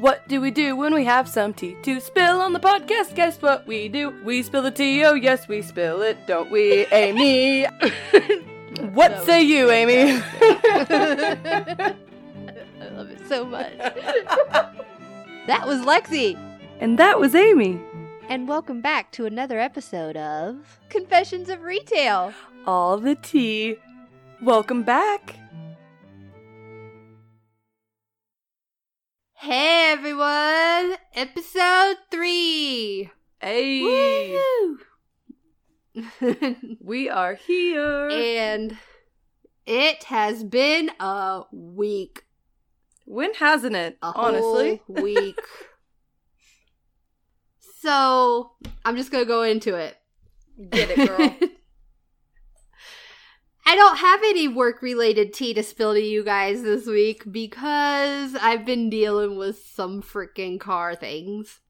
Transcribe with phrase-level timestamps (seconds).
[0.00, 3.14] What do we do when we have some tea to spill on the podcast?
[3.14, 4.08] Guess what we do?
[4.24, 5.04] We spill the tea.
[5.04, 7.64] Oh, yes, we spill it, don't we, Amy?
[8.94, 10.22] what say you, Amy?
[10.40, 11.94] I
[12.92, 13.76] love it so much.
[15.46, 16.34] that was Lexi.
[16.80, 17.78] and that was Amy.
[18.30, 22.32] And welcome back to another episode of Confessions of Retail.
[22.66, 23.76] All the tea.
[24.40, 25.39] Welcome back.
[29.40, 33.10] Hey everyone, episode three.
[33.40, 34.78] Hey, Woo!
[36.80, 38.08] we are here.
[38.10, 38.76] and
[39.66, 42.24] it has been a week.
[43.06, 43.96] when hasn't it?
[44.02, 44.82] A honestly.
[44.86, 45.38] whole week.
[47.80, 48.52] so
[48.84, 49.96] I'm just gonna go into it.
[50.68, 51.34] Get it, girl.
[53.70, 58.34] I don't have any work related tea to spill to you guys this week because
[58.34, 61.60] I've been dealing with some freaking car things.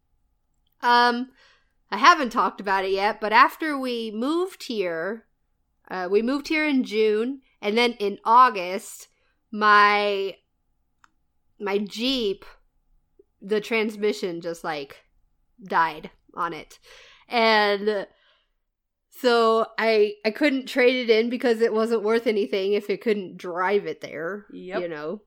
[0.81, 1.29] Um,
[1.91, 5.27] I haven't talked about it yet, but after we moved here,
[5.91, 9.09] uh, we moved here in June, and then in August,
[9.53, 10.37] my
[11.61, 12.47] my Jeep,
[13.43, 15.05] the transmission just like
[15.63, 16.79] died on it,
[17.29, 18.07] and
[19.21, 23.37] so I I couldn't trade it in because it wasn't worth anything if it couldn't
[23.37, 24.47] drive it there.
[24.53, 24.81] Yep.
[24.81, 25.23] You know.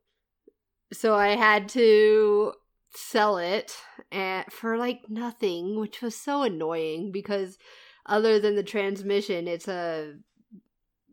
[0.91, 2.53] So I had to
[2.95, 3.75] sell it
[4.11, 7.57] at, for like nothing, which was so annoying because
[8.05, 10.13] other than the transmission, it's a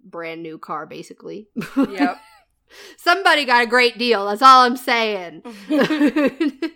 [0.05, 1.48] brand new car basically.
[1.77, 2.19] yep.
[2.98, 4.27] Somebody got a great deal.
[4.27, 5.42] That's all I'm saying.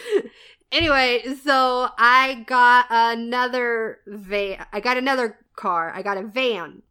[0.72, 4.66] anyway, so I got another van.
[4.72, 5.92] I got another car.
[5.94, 6.82] I got a van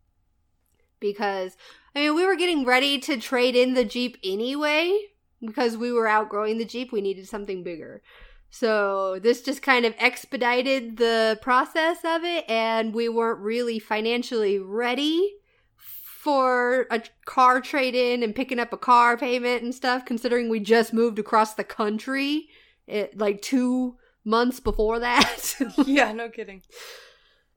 [0.99, 1.57] because
[1.95, 4.97] I mean we were getting ready to trade in the Jeep anyway
[5.45, 6.91] because we were outgrowing the Jeep.
[6.91, 8.01] We needed something bigger.
[8.49, 14.59] So this just kind of expedited the process of it and we weren't really financially
[14.59, 15.35] ready
[15.77, 20.59] for a car trade in and picking up a car payment and stuff considering we
[20.59, 22.49] just moved across the country
[22.91, 25.55] it, like 2 months before that.
[25.85, 26.61] yeah, no kidding.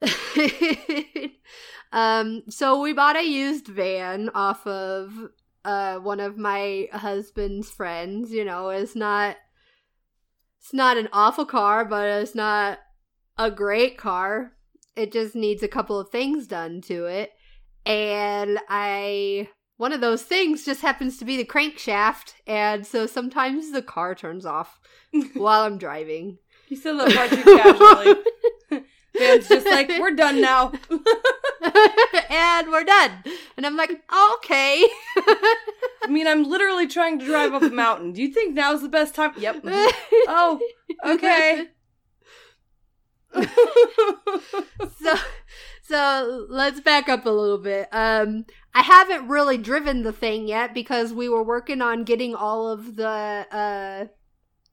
[1.93, 5.31] um so we bought a used van off of
[5.65, 9.37] uh one of my husband's friends, you know, it's not
[10.61, 12.79] it's not an awful car, but it's not
[13.37, 14.53] a great car.
[14.97, 17.33] It just needs a couple of things done to it.
[17.85, 23.73] And I one of those things just happens to be the crankshaft, and so sometimes
[23.73, 24.79] the car turns off
[25.35, 26.39] while I'm driving.
[26.69, 28.85] You said that far too casually.
[29.17, 30.73] Van's just like, we're done now.
[32.31, 33.13] and we're done.
[33.57, 34.89] And I'm like, okay.
[35.17, 38.13] I mean, I'm literally trying to drive up a mountain.
[38.13, 39.33] Do you think now's the best time?
[39.39, 39.61] Yep.
[40.27, 40.61] Oh,
[41.05, 41.69] okay.
[45.01, 45.15] so
[45.85, 47.89] so let's back up a little bit.
[47.93, 52.69] Um I haven't really driven the thing yet because we were working on getting all
[52.69, 54.07] of the uh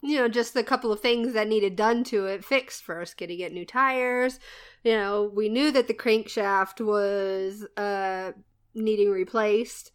[0.04, 3.40] you know, just a couple of things that needed done to it fixed first, getting
[3.40, 4.40] it new tires.
[4.84, 8.32] You know, we knew that the crankshaft was uh
[8.74, 9.92] needing replaced.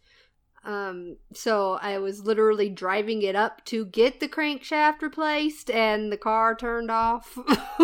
[0.63, 6.17] Um, so I was literally driving it up to get the crankshaft replaced and the
[6.17, 7.37] car turned off.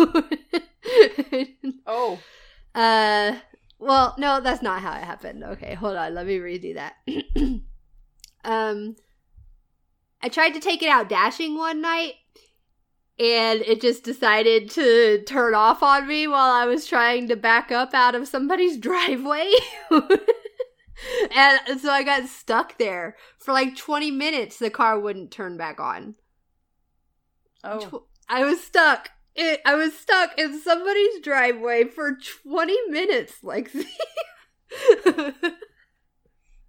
[1.86, 2.18] oh.
[2.74, 3.36] Uh,
[3.78, 5.44] well, no, that's not how it happened.
[5.44, 6.14] Okay, hold on.
[6.14, 6.94] Let me redo that.
[8.44, 8.96] um,
[10.22, 12.14] I tried to take it out dashing one night
[13.18, 17.70] and it just decided to turn off on me while I was trying to back
[17.70, 19.52] up out of somebody's driveway.
[19.90, 24.58] and so I got stuck there for like 20 minutes.
[24.58, 26.16] The car wouldn't turn back on.
[27.62, 28.04] Oh.
[28.28, 29.10] I was stuck.
[29.36, 33.70] It, I was stuck in somebody's driveway for 20 minutes, like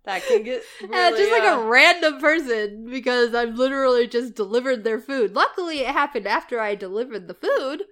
[0.06, 4.36] That can get really, Yeah, just like uh, a random person because I've literally just
[4.36, 5.34] delivered their food.
[5.34, 7.84] Luckily, it happened after I delivered the food.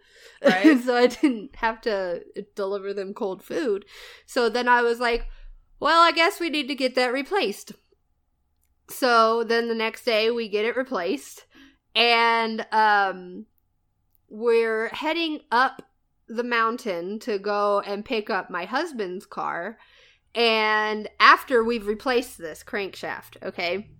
[0.43, 0.79] Right.
[0.83, 2.21] so I didn't have to
[2.55, 3.85] deliver them cold food.
[4.27, 5.25] So then I was like,
[5.79, 7.71] well, I guess we need to get that replaced.
[8.89, 11.45] So then the next day we get it replaced
[11.95, 13.45] and um
[14.33, 15.83] we're heading up
[16.27, 19.77] the mountain to go and pick up my husband's car
[20.33, 23.91] and after we've replaced this crankshaft, okay?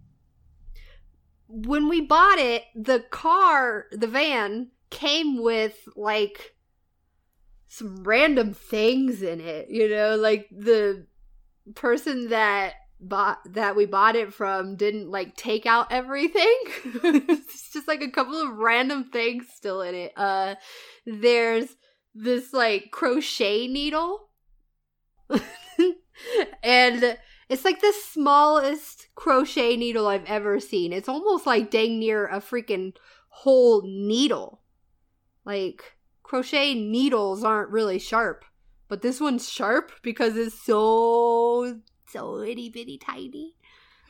[1.47, 6.55] When we bought it, the car, the van came with like
[7.67, 11.05] some random things in it, you know, like the
[11.75, 12.73] person that
[13.07, 16.57] bought that we bought it from didn't like take out everything.
[17.03, 20.13] it's just like a couple of random things still in it.
[20.15, 20.55] Uh
[21.05, 21.75] there's
[22.15, 24.29] this like crochet needle.
[26.63, 27.17] and
[27.49, 30.93] it's like the smallest crochet needle I've ever seen.
[30.93, 32.95] It's almost like dang near a freaking
[33.29, 34.61] whole needle.
[35.45, 38.45] Like crochet needles aren't really sharp,
[38.87, 41.79] but this one's sharp because it's so
[42.13, 43.55] so itty bitty tiny.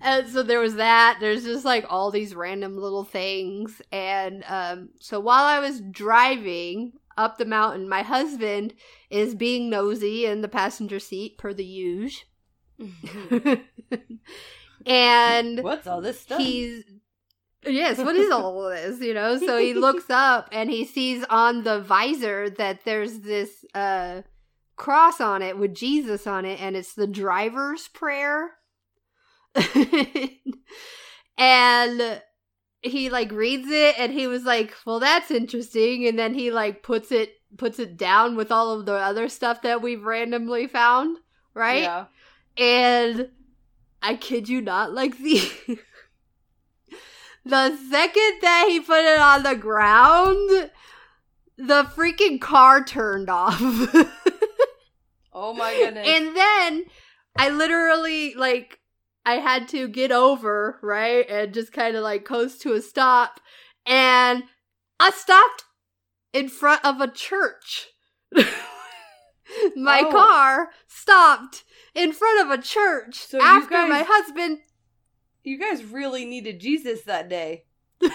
[0.00, 1.18] and so there was that.
[1.20, 3.82] There's just like all these random little things.
[3.92, 8.74] And um, so while I was driving up the mountain, my husband
[9.10, 12.24] is being nosy in the passenger seat per the usual.
[14.86, 16.40] and What's all this stuff?
[16.40, 16.84] he's
[17.66, 21.22] yes what is all of this you know so he looks up and he sees
[21.28, 24.22] on the visor that there's this uh
[24.80, 28.52] cross on it with jesus on it and it's the driver's prayer
[31.36, 32.22] and
[32.82, 36.82] he like reads it and he was like well that's interesting and then he like
[36.82, 41.18] puts it puts it down with all of the other stuff that we've randomly found
[41.54, 42.06] right Yeah.
[42.56, 43.28] and
[44.02, 45.40] I kid you not, like the
[47.44, 50.70] the second that he put it on the ground,
[51.58, 53.60] the freaking car turned off.
[55.32, 56.06] Oh my goodness.
[56.08, 56.84] and then
[57.36, 58.78] I literally like
[59.24, 61.28] I had to get over, right?
[61.28, 63.40] And just kind of like coast to a stop
[63.86, 64.44] and
[64.98, 65.64] I stopped
[66.32, 67.88] in front of a church.
[69.76, 70.10] my Oh.
[70.10, 74.58] car stopped in front of a church So after guys- my husband
[75.42, 77.64] you guys really needed Jesus that day.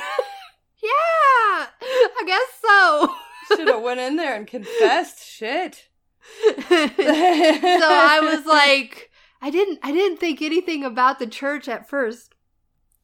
[0.84, 3.56] Yeah, I guess so.
[3.58, 5.26] Should have went in there and confessed.
[5.26, 5.90] Shit.
[6.46, 9.12] so I was like,
[9.42, 12.34] I didn't, I didn't think anything about the church at first,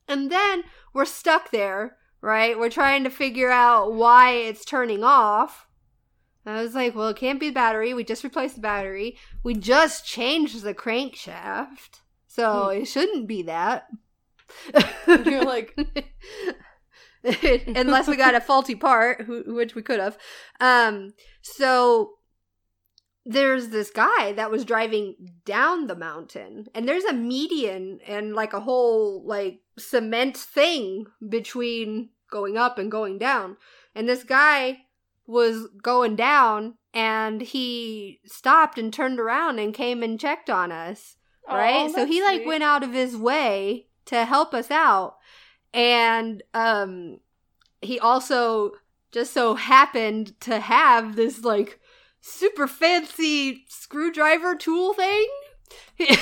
[0.07, 0.63] and then
[0.93, 2.57] we're stuck there, right?
[2.57, 5.67] We're trying to figure out why it's turning off.
[6.45, 7.93] And I was like, well, it can't be the battery.
[7.93, 9.17] We just replaced the battery.
[9.43, 13.87] We just changed the crankshaft, so it shouldn't be that.
[15.07, 15.77] You're like,
[17.23, 20.17] unless we got a faulty part, which we could have.
[20.59, 22.13] Um, so
[23.25, 25.15] there's this guy that was driving
[25.45, 32.09] down the mountain, and there's a median and like a whole like cement thing between
[32.31, 33.57] going up and going down.
[33.93, 34.79] And this guy
[35.27, 41.17] was going down, and he stopped and turned around and came and checked on us
[41.47, 41.89] right?
[41.89, 45.17] "Oh, so he like sweet." went out of his way to help us out.
[45.73, 47.19] And um
[47.81, 48.71] he also
[49.11, 51.79] just so happened to have this like
[52.21, 55.27] super fancy screwdriver tool thing.
[55.97, 56.19] Did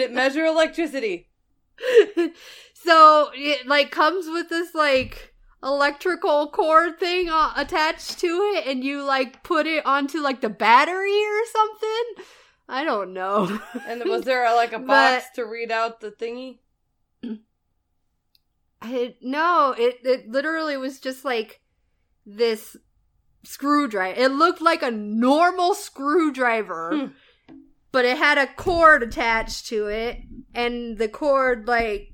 [0.00, 1.28] it measure electricity?
[2.74, 8.84] so it like comes with this like electrical cord thing uh, attached to it and
[8.84, 12.24] you like put it onto like the battery or something
[12.68, 13.58] i don't know
[13.88, 16.58] And was there like a But- box to read out the thingy?
[18.82, 21.60] I, no, it it literally was just like
[22.26, 22.76] this
[23.44, 24.18] screwdriver.
[24.20, 27.54] It looked like a normal screwdriver, Hmm.
[27.92, 30.18] but it had a cord attached to it,
[30.54, 32.10] and the cord like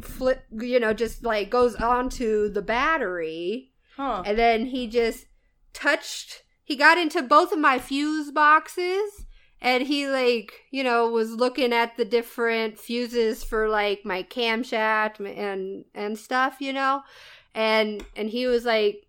[0.00, 4.22] flip, you know, just like goes onto the battery, Huh.
[4.26, 5.26] and then he just
[5.72, 6.42] touched.
[6.64, 9.26] He got into both of my fuse boxes.
[9.60, 15.20] And he like, you know, was looking at the different fuses for like my camshaft
[15.20, 17.00] and and stuff, you know.
[17.54, 19.06] And and he was like,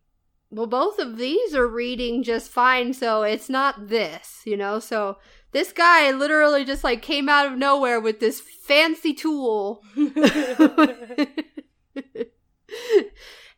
[0.49, 5.17] "Well, both of these are reading just fine, so it's not this, you know." So
[5.51, 9.81] this guy literally just like came out of nowhere with this fancy tool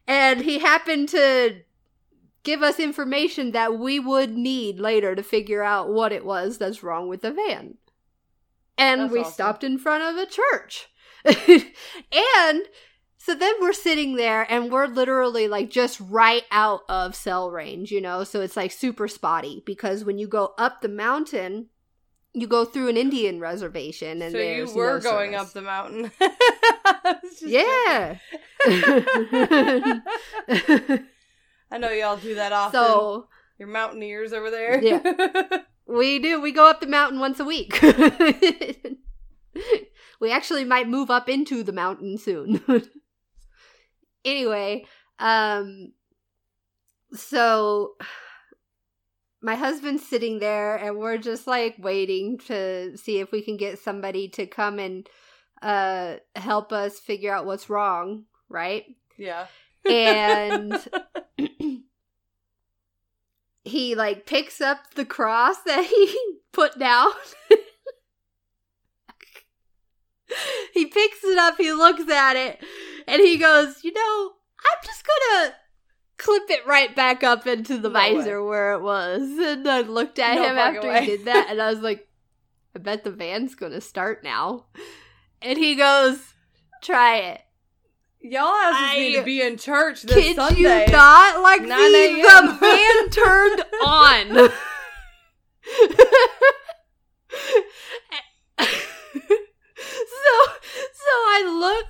[0.07, 1.61] and he happened to
[2.43, 6.83] give us information that we would need later to figure out what it was that's
[6.83, 7.75] wrong with the van.
[8.77, 9.33] And That's we awesome.
[9.33, 10.87] stopped in front of a church.
[11.25, 12.61] and
[13.27, 17.91] so then we're sitting there and we're literally like just right out of cell range,
[17.91, 18.23] you know?
[18.23, 21.65] So it's like super spotty because when you go up the mountain,
[22.33, 25.45] you go through an Indian reservation and so you were no going service.
[25.45, 26.09] up the mountain.
[26.21, 28.17] I was just Yeah.
[31.69, 32.79] I know y'all do that often.
[32.79, 33.27] so
[33.59, 34.81] You're mountaineers over there.
[34.81, 35.63] Yeah.
[35.85, 36.39] we do.
[36.39, 37.77] We go up the mountain once a week.
[40.21, 42.63] we actually might move up into the mountain soon.
[44.25, 44.85] Anyway,
[45.19, 45.91] um
[47.13, 47.95] so
[49.41, 53.79] my husband's sitting there and we're just like waiting to see if we can get
[53.79, 55.07] somebody to come and
[55.61, 58.85] uh help us figure out what's wrong, right?
[59.17, 59.47] Yeah.
[59.89, 60.77] And
[63.63, 67.11] he like picks up the cross that he put down.
[70.73, 72.59] he picks it up, he looks at it,
[73.07, 75.03] and he goes, "You know, I'm just
[75.47, 75.53] to
[76.17, 79.21] clip it right back up into the No visor where it was.
[79.39, 81.01] And I looked at No him after way.
[81.01, 82.07] he did that, and I was like,
[82.75, 84.65] I bet the van's gonna start now.
[85.41, 86.19] And he goes,
[86.81, 87.41] Try it.
[88.19, 90.85] Y'all asses need to be in church this Kid Sunday.
[90.85, 91.41] you not?
[91.41, 94.49] Like the, the van turned on.
[99.77, 100.53] So
[100.93, 101.85] so I look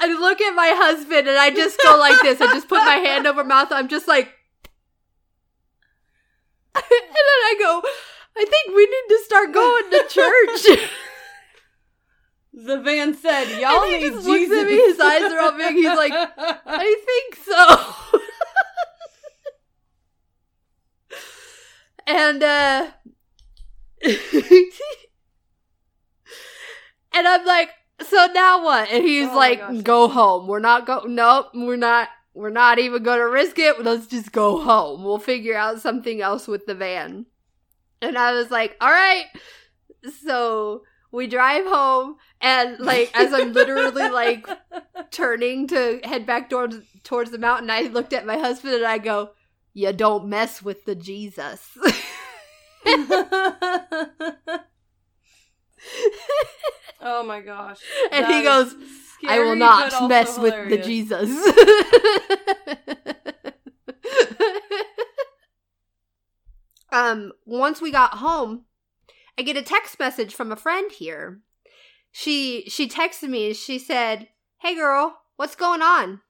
[0.00, 2.40] I look at my husband and I just go like this.
[2.40, 3.72] I just put my hand over my mouth.
[3.72, 4.28] I'm just like
[6.74, 7.82] and then I go,
[8.36, 10.66] I think we need to start going to church.
[12.60, 15.38] The van said, "Y'all And he need just Jesus." looks at me, his eyes are
[15.40, 17.76] all big, he's like, I think so.
[22.08, 22.90] and uh
[27.12, 28.90] and I'm like, so now what?
[28.90, 30.46] And he's Oh like, go home.
[30.46, 33.82] We're not go nope, we're not we're not even gonna risk it.
[33.82, 35.02] Let's just go home.
[35.02, 37.26] We'll figure out something else with the van.
[38.00, 39.24] And I was like, all right.
[40.22, 44.46] So we drive home and like as I'm literally like
[45.10, 48.98] turning to head back towards towards the mountain, I looked at my husband and I
[48.98, 49.30] go,
[49.74, 51.76] "You don't mess with the Jesus."
[57.00, 57.78] oh my gosh.
[58.12, 58.74] and That he goes,
[59.26, 60.78] "I will not mess with the.
[60.78, 61.30] Jesus."
[66.92, 68.64] um, once we got home,
[69.38, 71.40] I get a text message from a friend here.
[72.10, 73.48] She she texted me.
[73.48, 74.28] and She said,
[74.58, 76.20] "Hey girl, what's going on?"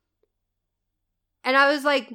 [1.45, 2.09] And I was like,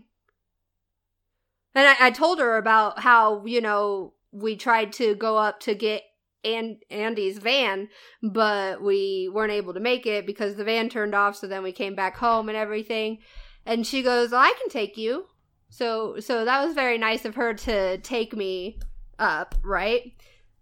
[1.75, 5.75] and I, I told her about how you know we tried to go up to
[5.75, 6.03] get
[6.43, 7.89] and Andy's van,
[8.21, 11.35] but we weren't able to make it because the van turned off.
[11.35, 13.19] So then we came back home and everything.
[13.65, 15.25] And she goes, well, "I can take you."
[15.69, 18.79] So so that was very nice of her to take me
[19.17, 20.13] up, right?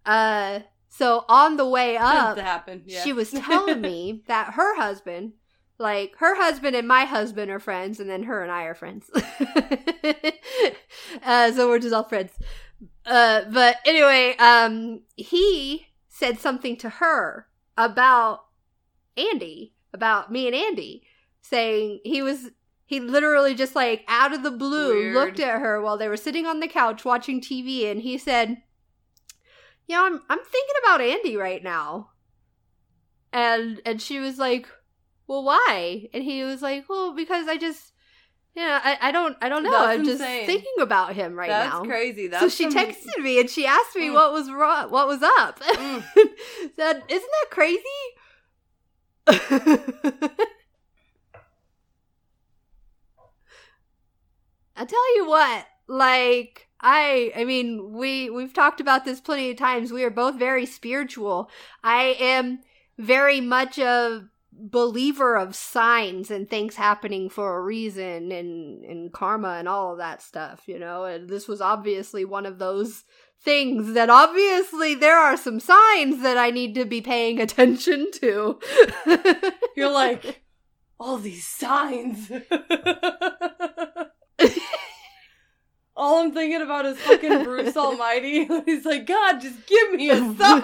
[0.06, 2.36] Uh, so on the way up.
[2.86, 3.02] Yeah.
[3.02, 5.32] she was telling me that her husband,
[5.78, 9.10] like her husband and my husband are friends, and then her and I are friends.
[11.22, 12.32] uh, so we're just all friends.
[13.04, 18.44] Uh, but anyway, um, he said something to her about
[19.16, 21.02] Andy, about me and Andy,
[21.40, 22.50] saying he was.
[22.84, 25.14] He literally just like out of the blue Weird.
[25.14, 28.62] looked at her while they were sitting on the couch watching TV, and he said,
[29.88, 32.10] "You know, I'm I'm thinking about Andy right now."
[33.32, 34.68] And and she was like,
[35.26, 37.91] "Well, why?" And he was like, "Well, because I just,
[38.56, 39.70] know, I, I don't I don't know.
[39.70, 42.26] That's I'm just thinking about him right That's now." That's crazy.
[42.28, 44.14] That's so she some- texted me and she asked me Mm.
[44.14, 45.58] what was wrong, what was up.
[45.60, 46.02] Mm.
[46.76, 47.80] Said, "Isn't that crazy?"
[54.76, 59.56] I tell you what, like I I mean, we we've talked about this plenty of
[59.56, 59.92] times.
[59.92, 61.50] We are both very spiritual.
[61.84, 62.60] I am
[62.98, 64.28] very much a
[64.70, 69.98] believer of signs and things happening for a reason and and karma and all of
[69.98, 71.04] that stuff, you know.
[71.04, 73.04] And this was obviously one of those
[73.42, 78.58] things that obviously there are some signs that I need to be paying attention to.
[79.76, 80.42] You're like,
[80.98, 82.30] all these signs.
[85.94, 88.48] all I'm thinking about is fucking Bruce Almighty.
[88.64, 90.62] He's like, God, just give me a sign.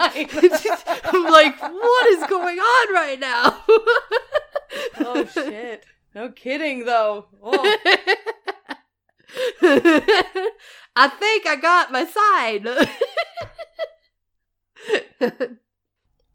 [1.05, 3.63] I'm like, what is going on right now?
[5.01, 5.85] oh shit.
[6.15, 7.27] No kidding though.
[7.43, 7.77] Oh.
[10.97, 12.67] I think I got my sign.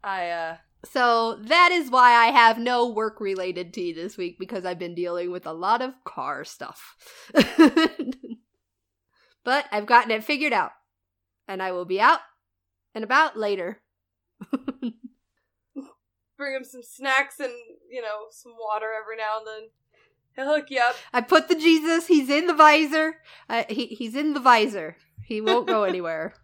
[0.02, 4.64] I uh so that is why I have no work related tea this week because
[4.64, 6.94] I've been dealing with a lot of car stuff.
[9.44, 10.72] But I've gotten it figured out.
[11.46, 12.20] And I will be out
[12.94, 13.80] and about later.
[16.36, 17.52] bring him some snacks and,
[17.90, 19.68] you know, some water every now and then.
[20.36, 20.96] He'll hook you up.
[21.12, 22.08] I put the Jesus.
[22.08, 23.18] He's in the visor.
[23.48, 24.96] Uh, he he's in the visor.
[25.22, 26.34] He won't go anywhere.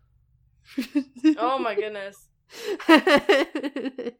[1.37, 2.29] Oh my goodness.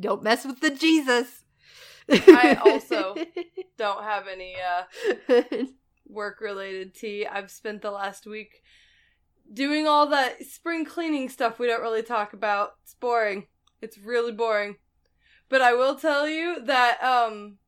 [0.00, 1.44] Don't mess with the Jesus.
[2.10, 3.14] I also
[3.76, 4.84] Don't have any uh
[6.08, 7.26] work related tea.
[7.26, 8.62] I've spent the last week
[9.52, 12.72] doing all that spring cleaning stuff we don't really talk about.
[12.82, 13.46] It's boring.
[13.80, 14.76] It's really boring.
[15.48, 17.58] But I will tell you that um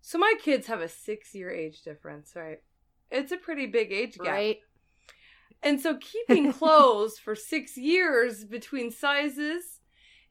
[0.00, 2.58] so my kids have a 6-year age difference, right?
[3.10, 4.26] It's a pretty big age gap.
[4.26, 4.58] Right?
[5.64, 9.80] And so keeping clothes for 6 years between sizes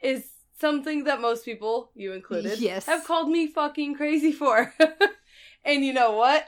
[0.02, 2.86] is something that most people, you included, Yes.
[2.86, 4.74] have called me fucking crazy for.
[5.66, 6.46] and you know what?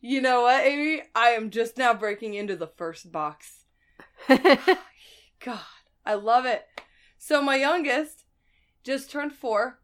[0.00, 1.02] You know what, Amy?
[1.14, 3.64] I am just now breaking into the first box.
[4.28, 5.60] God,
[6.06, 6.64] I love it.
[7.18, 8.24] So my youngest
[8.84, 9.80] just turned four,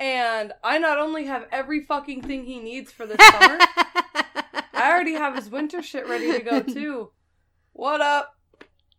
[0.00, 3.58] and I not only have every fucking thing he needs for the summer,
[4.74, 7.12] I already have his winter shit ready to go too.
[7.72, 8.34] What up?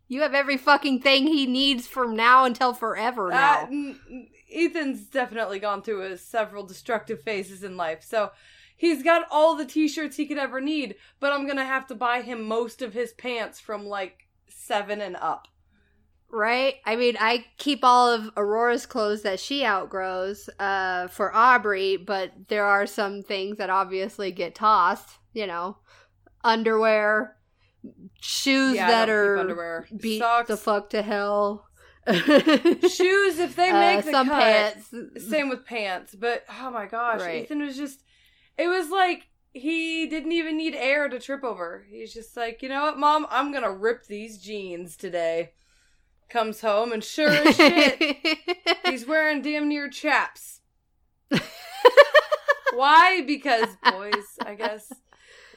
[0.08, 3.68] You have every fucking thing he needs from now until forever Uh, now.
[3.70, 8.30] n- Ethan's definitely gone through his several destructive phases in life, so
[8.76, 10.94] he's got all the t-shirts he could ever need.
[11.20, 15.16] But I'm gonna have to buy him most of his pants from like seven and
[15.16, 15.48] up.
[16.30, 16.76] Right?
[16.84, 22.32] I mean, I keep all of Aurora's clothes that she outgrows uh, for Aubrey, but
[22.48, 25.08] there are some things that obviously get tossed.
[25.32, 25.78] You know,
[26.42, 27.36] underwear,
[28.20, 29.86] shoes Yeah, that are underwear.
[30.00, 31.66] beat Socks, the fuck to hell.
[32.06, 34.40] shoes if they make Uh, the some cut.
[34.42, 34.94] pants.
[35.28, 37.42] Same with pants, but oh my gosh, Right.
[37.44, 38.03] Ethan was just.
[38.56, 41.86] It was like he didn't even need air to trip over.
[41.88, 45.52] He's just like, you know what, mom, I'm gonna rip these jeans today.
[46.28, 48.16] Comes home and sure as shit,
[48.86, 50.60] he's wearing damn near chaps.
[52.74, 53.22] Why?
[53.22, 54.92] Because boys, I guess.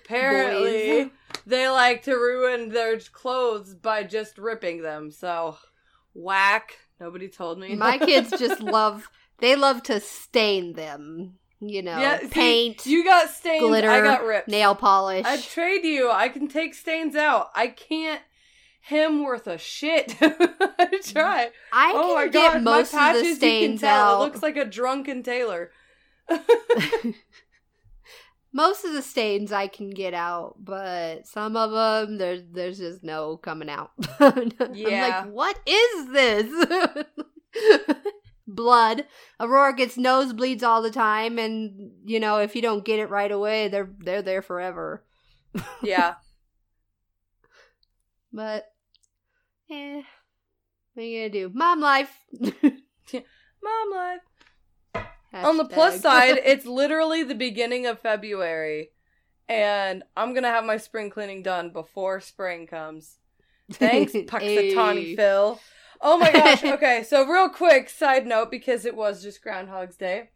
[0.06, 1.12] Apparently, Boys.
[1.46, 5.12] they like to ruin their clothes by just ripping them.
[5.12, 5.58] So,
[6.13, 6.77] whack.
[7.00, 7.75] Nobody told me.
[7.75, 9.10] My kids just love.
[9.39, 11.39] They love to stain them.
[11.59, 13.63] You know, yeah, see, paint, you got stains.
[13.63, 14.47] glitter, I got ripped.
[14.47, 15.25] nail polish.
[15.25, 16.11] I'd trade you.
[16.11, 17.49] I can take stains out.
[17.55, 18.21] I can't
[18.81, 20.15] him worth a shit.
[20.21, 21.49] I try.
[21.73, 24.15] I oh can my get god, my most of patches the you can stains tell.
[24.15, 24.21] out.
[24.21, 25.71] It looks like a drunken tailor.
[28.53, 33.03] most of the stains I can get out, but some of them there's there's just
[33.03, 33.91] no coming out.
[34.20, 35.24] I'm Yeah.
[35.25, 36.65] like, what is this?
[38.48, 39.05] Blood.
[39.40, 43.31] Aurora gets nosebleeds all the time, and you know if you don't get it right
[43.31, 45.03] away, they're they're there forever.
[45.83, 46.16] yeah.
[48.33, 48.66] But,
[49.72, 50.01] eh,
[50.94, 51.51] what are you gonna do?
[51.53, 52.12] Mom life.
[52.40, 54.22] Mom life.
[55.33, 58.90] On the plus side, it's literally the beginning of February,
[59.48, 63.18] and I'm gonna have my spring cleaning done before spring comes.
[63.72, 65.16] Thanks, Punxsutawney.
[65.16, 65.60] Phil.
[66.01, 66.64] Oh my gosh.
[66.64, 70.29] Okay, so real quick side note because it was just Groundhog's Day.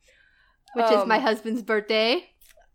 [0.73, 2.29] which is my Um, husband's birthday.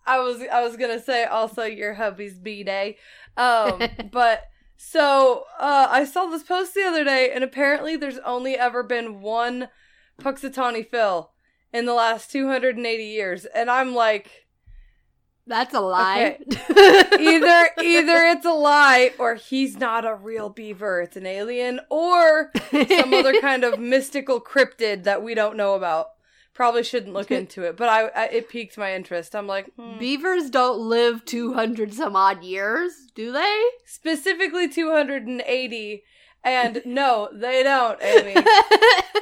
[0.07, 2.96] I was I was gonna say also your hubby's b day,
[3.37, 4.44] um, but
[4.77, 9.20] so uh, I saw this post the other day, and apparently there's only ever been
[9.20, 9.68] one
[10.20, 11.33] Punxsutawney Phil
[11.72, 14.45] in the last 280 years, and I'm like,
[15.46, 16.38] That's a lie.
[16.50, 22.50] either either it's a lie or he's not a real beaver, it's an alien, or
[22.72, 26.09] some other kind of mystical cryptid that we don't know about.
[26.52, 29.37] Probably shouldn't look into it, but I, I it piqued my interest.
[29.37, 29.98] I'm like, hmm.
[29.98, 33.62] Beavers don't live 200 some odd years, do they?
[33.85, 36.02] specifically 280
[36.44, 38.35] and no they don't amy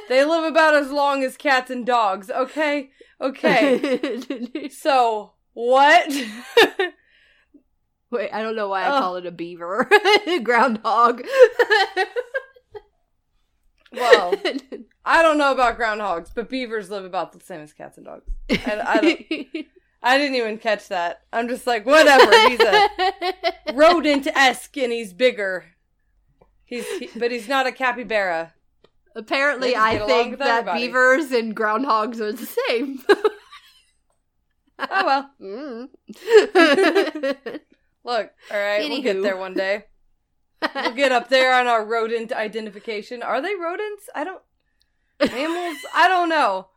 [0.09, 6.07] they live about as long as cats and dogs okay okay so what
[8.11, 9.01] Wait, I don't know why I Ugh.
[9.01, 9.89] call it a beaver.
[10.43, 11.23] Groundhog.
[13.91, 14.33] well
[15.05, 18.25] i don't know about groundhogs but beavers live about the same as cats and dogs
[18.49, 19.21] and i don't
[20.03, 22.89] i didn't even catch that i'm just like whatever he's a
[23.73, 25.65] rodent-esque and he's bigger
[26.65, 28.53] he's he, but he's not a capybara
[29.17, 32.99] Apparently, I think that beavers and groundhogs are the same.
[34.79, 35.89] Oh well Mm.
[38.05, 39.85] Look, all right, we'll get there one day.
[40.73, 43.21] We'll get up there on our rodent identification.
[43.21, 44.09] Are they rodents?
[44.15, 44.41] I don't.
[45.19, 45.77] Mammals?
[45.93, 46.69] I don't know.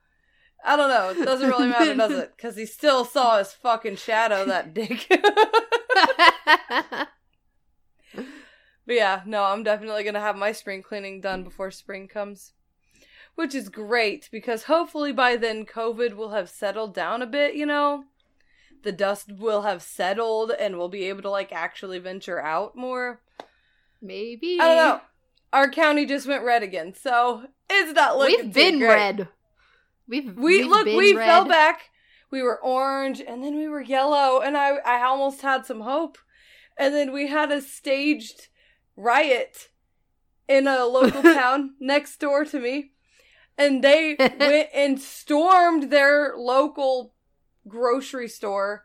[0.65, 1.23] I don't know.
[1.23, 2.33] It doesn't really matter, does it?
[2.37, 5.07] Because he still saw his fucking shadow, that dick.
[5.09, 5.23] but
[8.87, 12.53] yeah, no, I'm definitely gonna have my spring cleaning done before spring comes.
[13.39, 17.67] Which is great because hopefully by then COVID will have settled down a bit, you
[17.67, 18.03] know?
[18.83, 23.21] The dust will have settled and we'll be able to like actually venture out more.
[24.03, 24.59] Maybe.
[24.61, 25.01] I don't know.
[25.53, 28.89] Our county just went red again, so it's not looking We've been great.
[28.89, 29.29] red.
[30.09, 31.25] We've We we've look, we red.
[31.27, 31.91] fell back.
[32.33, 36.19] We were orange and then we were yellow and I I almost had some hope.
[36.77, 38.49] and then we had a staged
[38.97, 39.69] riot
[40.49, 42.95] in a local town next door to me.
[43.59, 47.13] And they went and stormed their local
[47.67, 48.85] grocery store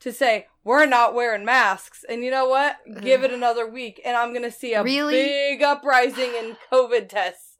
[0.00, 2.04] to say, we're not wearing masks.
[2.08, 2.76] And you know what?
[3.02, 5.14] Give it another week, and I'm going to see a Really?
[5.14, 7.56] big uprising in COVID tests.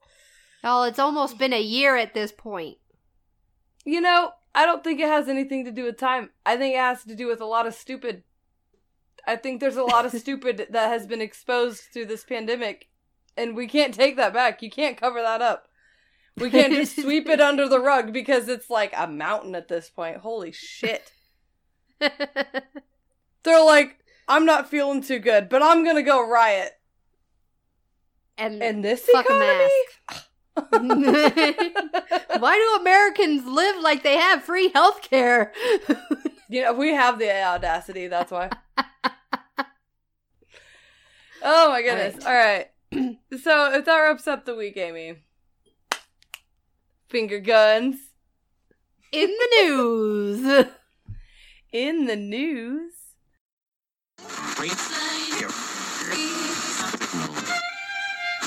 [0.63, 2.77] Oh, it's almost been a year at this point.
[3.83, 6.29] You know, I don't think it has anything to do with time.
[6.45, 8.23] I think it has to do with a lot of stupid.
[9.27, 12.87] I think there's a lot of stupid that has been exposed through this pandemic,
[13.37, 14.61] and we can't take that back.
[14.63, 15.67] You can't cover that up.
[16.37, 19.89] We can't just sweep it under the rug because it's like a mountain at this
[19.89, 20.17] point.
[20.17, 21.11] Holy shit.
[21.99, 26.71] They're like, I'm not feeling too good, but I'm gonna go riot.
[28.37, 29.69] and And this fuck a economy?
[30.09, 30.29] mask.
[32.39, 35.53] Why do Americans live like they have free health care?
[36.47, 38.51] You know, if we have the audacity, that's why.
[41.41, 42.23] oh my goodness.
[42.25, 42.67] All right.
[43.41, 45.17] So, if that wraps up the week, Amy.
[47.15, 47.95] Finger guns
[49.13, 50.65] In the news.
[51.71, 52.91] in the news.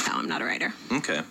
[0.06, 0.74] No, I'm not a writer.
[0.92, 1.22] Okay.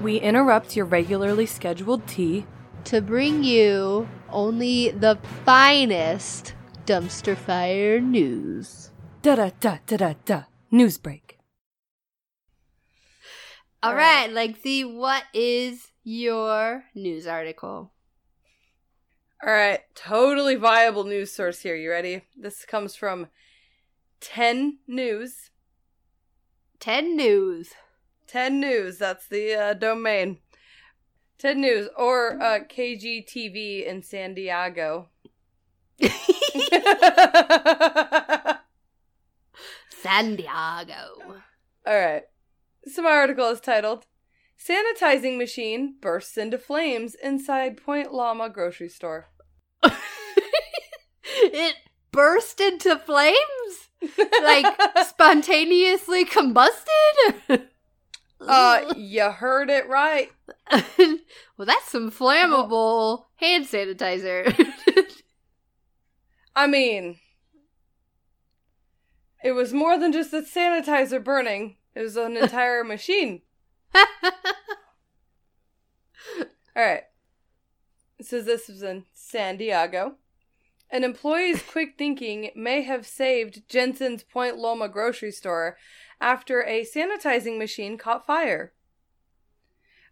[0.00, 2.44] We interrupt your regularly scheduled tea.
[2.86, 6.54] To bring you only the finest
[6.86, 8.92] dumpster fire news.
[9.22, 10.42] Da da da da da da.
[10.70, 11.38] News break.
[13.82, 17.92] All All right, Lexi, what is your news article?
[19.44, 21.74] All right, totally viable news source here.
[21.74, 22.22] You ready?
[22.36, 23.26] This comes from
[24.20, 25.50] 10 News.
[26.78, 27.70] 10 news.
[28.28, 30.38] 10 News, that's the uh, domain.
[31.38, 35.08] 10 News or uh, KGTV in San Diego.
[40.02, 41.40] San Diego.
[41.86, 42.22] All right.
[42.86, 44.06] So my article is titled
[44.58, 49.28] Sanitizing Machine Bursts into Flames Inside Point Loma Grocery Store.
[51.42, 51.76] it
[52.12, 53.36] burst into flames?
[54.42, 54.66] Like
[55.06, 57.68] spontaneously combusted?
[58.40, 60.30] uh, you heard it right.
[60.98, 64.56] well, that's some flammable hand sanitizer.
[66.56, 67.18] I mean,
[69.44, 71.76] it was more than just the sanitizer burning.
[71.94, 73.42] It was an entire machine.
[76.74, 77.04] All right.
[78.20, 80.16] Says this was in San Diego.
[80.90, 85.76] An employee's quick thinking may have saved Jensen's Point Loma grocery store
[86.20, 88.72] after a sanitizing machine caught fire.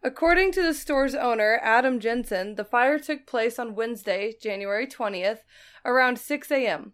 [0.06, 5.38] According to the store's owner, Adam Jensen, the fire took place on Wednesday, January 20th,
[5.82, 6.92] around 6 a.m.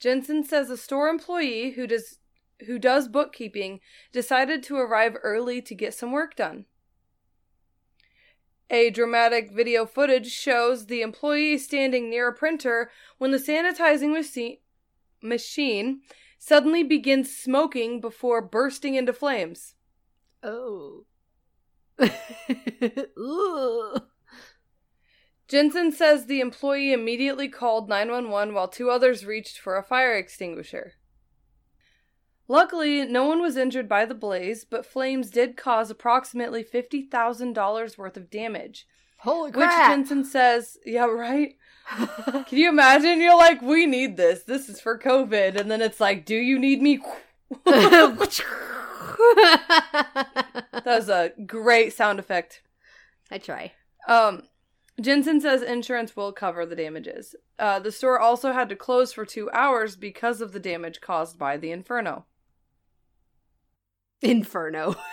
[0.00, 2.18] Jensen says a store employee who does
[2.66, 3.80] who does bookkeeping
[4.12, 6.66] decided to arrive early to get some work done.
[8.68, 14.60] A dramatic video footage shows the employee standing near a printer when the sanitizing machi-
[15.22, 16.02] machine
[16.38, 19.74] suddenly begins smoking before bursting into flames.
[20.42, 21.06] oh.
[25.48, 30.92] Jensen says the employee immediately called 911 while two others reached for a fire extinguisher.
[32.46, 38.16] Luckily, no one was injured by the blaze, but flames did cause approximately $50,000 worth
[38.16, 38.86] of damage.
[39.18, 39.70] Holy crap!
[39.70, 39.88] Which.
[39.88, 41.56] Jensen says, yeah, right?
[42.46, 43.20] Can you imagine?
[43.20, 44.42] You're like, we need this.
[44.44, 45.54] This is for COVID.
[45.60, 47.00] And then it's like, do you need me?
[49.34, 52.62] that was a great sound effect.
[53.30, 53.72] I try.
[54.08, 54.42] Um,
[55.00, 57.34] Jensen says insurance will cover the damages.
[57.58, 61.38] Uh, the store also had to close for two hours because of the damage caused
[61.38, 62.26] by the inferno.
[64.20, 64.96] Inferno.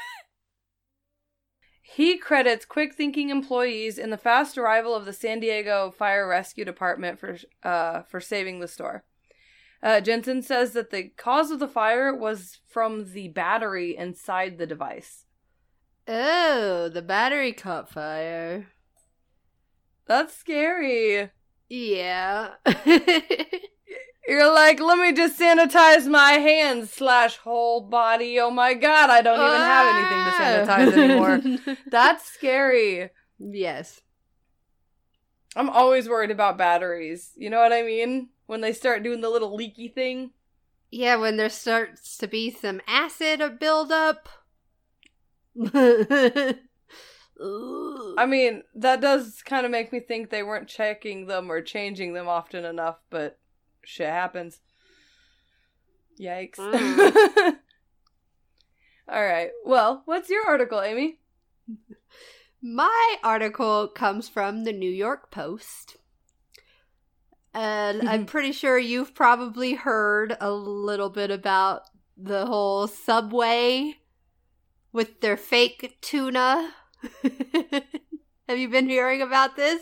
[1.97, 6.63] He credits quick thinking employees in the fast arrival of the San Diego Fire Rescue
[6.63, 9.04] Department for uh, for saving the store.
[9.82, 14.66] Uh, Jensen says that the cause of the fire was from the battery inside the
[14.66, 15.26] device.
[16.08, 18.68] Oh, the battery caught fire.
[20.08, 21.30] That's scary.
[21.70, 22.52] Yeah.
[24.28, 28.40] You're like, let me just sanitize my hands slash whole body.
[28.40, 31.78] Oh my god, I don't even have anything to sanitize anymore.
[31.92, 33.10] That's scary.
[33.40, 34.02] yes.
[35.56, 37.32] I'm always worried about batteries.
[37.36, 38.30] You know what I mean?
[38.48, 40.32] When they start doing the little leaky thing.
[40.90, 44.30] Yeah, when there starts to be some acid buildup.
[47.40, 52.14] I mean, that does kind of make me think they weren't checking them or changing
[52.14, 53.38] them often enough, but
[53.84, 54.60] shit happens.
[56.20, 56.56] Yikes.
[56.56, 57.58] Mm.
[59.10, 59.52] All right.
[59.66, 61.20] Well, what's your article, Amy?
[62.62, 65.98] My article comes from the New York Post.
[67.58, 68.26] And I'm mm-hmm.
[68.26, 71.82] pretty sure you've probably heard a little bit about
[72.15, 73.96] the whole Subway
[74.93, 76.70] with their fake tuna.
[78.48, 79.82] Have you been hearing about this?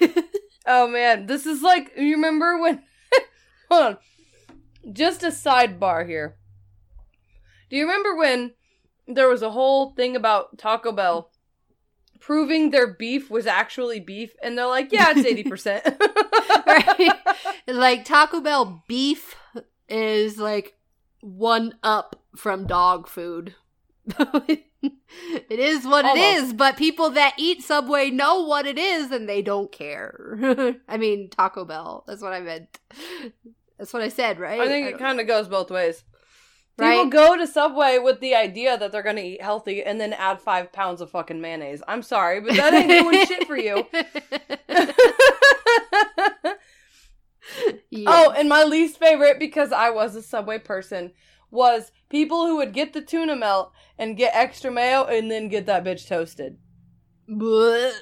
[0.64, 2.84] Oh man, this is like you remember when
[3.68, 4.92] Hold on.
[4.92, 6.36] Just a sidebar here.
[7.68, 8.52] Do you remember when
[9.08, 11.31] there was a whole thing about Taco Bell
[12.22, 15.98] proving their beef was actually beef and they're like, "Yeah, it's 80%."
[16.66, 17.12] right?
[17.66, 19.36] Like Taco Bell beef
[19.88, 20.74] is like
[21.20, 23.54] one up from dog food.
[24.18, 24.64] it
[25.48, 26.36] is what it Almost.
[26.36, 30.76] is, but people that eat Subway know what it is and they don't care.
[30.88, 32.04] I mean, Taco Bell.
[32.06, 32.78] That's what I meant.
[33.78, 34.60] That's what I said, right?
[34.60, 36.02] I think it kind of goes both ways.
[36.78, 37.04] Right?
[37.04, 40.12] People go to Subway with the idea that they're going to eat healthy and then
[40.14, 41.82] add five pounds of fucking mayonnaise.
[41.86, 43.86] I'm sorry, but that ain't doing shit for you.
[44.68, 44.94] Yes.
[48.06, 51.12] Oh, and my least favorite, because I was a Subway person,
[51.50, 55.66] was people who would get the tuna melt and get extra mayo and then get
[55.66, 56.56] that bitch toasted.
[57.28, 57.92] Blech.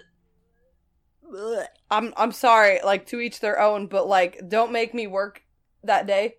[1.31, 1.67] Blech.
[1.91, 5.43] I'm I'm sorry, like to each their own, but like don't make me work
[5.83, 6.37] that day.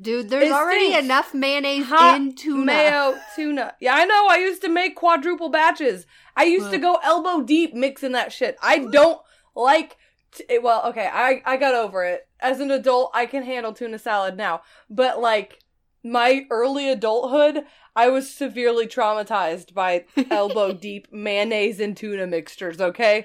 [0.00, 1.04] Dude, there's It already stinks.
[1.04, 2.64] enough mayonnaise Hot in tuna.
[2.64, 3.74] Mayo tuna.
[3.80, 4.26] Yeah, I know.
[4.28, 6.06] I used to make quadruple batches.
[6.36, 8.56] I used to go elbow deep mixing that shit.
[8.62, 9.20] I don't
[9.54, 9.96] like.
[10.32, 12.28] T- eh, well, okay, I I got over it.
[12.40, 15.60] As an adult, I can handle tuna salad now, but like
[16.04, 17.64] my early adulthood,
[17.96, 22.80] I was severely traumatized by elbow deep mayonnaise and tuna mixtures.
[22.82, 23.24] Okay.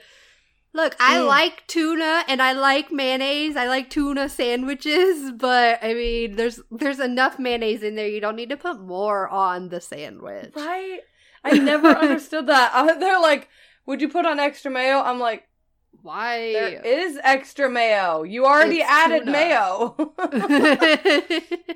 [0.74, 1.28] Look, I Mm.
[1.28, 3.58] like tuna and I like mayonnaise.
[3.58, 8.08] I like tuna sandwiches, but I mean, there's there's enough mayonnaise in there.
[8.08, 10.54] You don't need to put more on the sandwich.
[10.56, 11.00] Right.
[11.44, 12.72] I never understood that.
[12.74, 13.50] I, they're like,
[13.86, 15.48] "Would you put on extra mayo?" I'm like.
[16.04, 16.54] Why?
[16.54, 18.24] There is extra mayo.
[18.24, 19.32] You already It's added tuna.
[19.32, 19.96] mayo.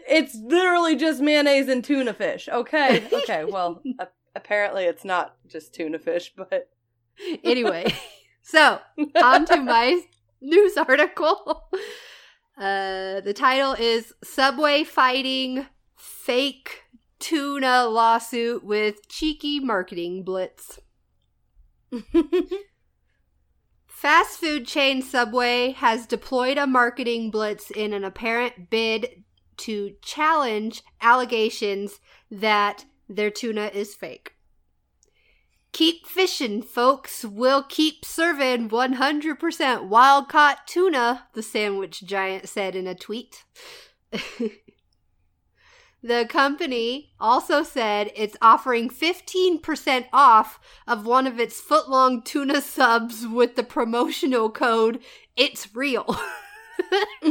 [0.08, 2.50] it's literally just mayonnaise and tuna fish.
[2.52, 3.04] Okay.
[3.12, 3.46] Okay.
[3.46, 3.84] Well,
[4.36, 6.70] apparently it's not just tuna fish, but
[7.44, 7.94] anyway,
[8.46, 8.80] so
[9.22, 10.02] on to my
[10.42, 11.68] news article.
[12.58, 16.84] Uh, the title is Subway Fighting Fake
[17.20, 20.80] Tuna Lawsuit with Cheeky Marketing Blitz.
[23.88, 29.24] Fast food chain Subway has deployed a marketing blitz in an apparent bid
[29.58, 34.35] to challenge allegations that their tuna is fake.
[35.76, 37.26] Keep fishing, folks.
[37.26, 43.44] We'll keep serving 100% wild caught tuna, the sandwich giant said in a tweet.
[46.02, 52.62] the company also said it's offering 15% off of one of its foot long tuna
[52.62, 55.02] subs with the promotional code
[55.36, 56.18] It's Real.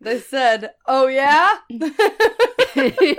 [0.00, 1.56] they said, "Oh yeah."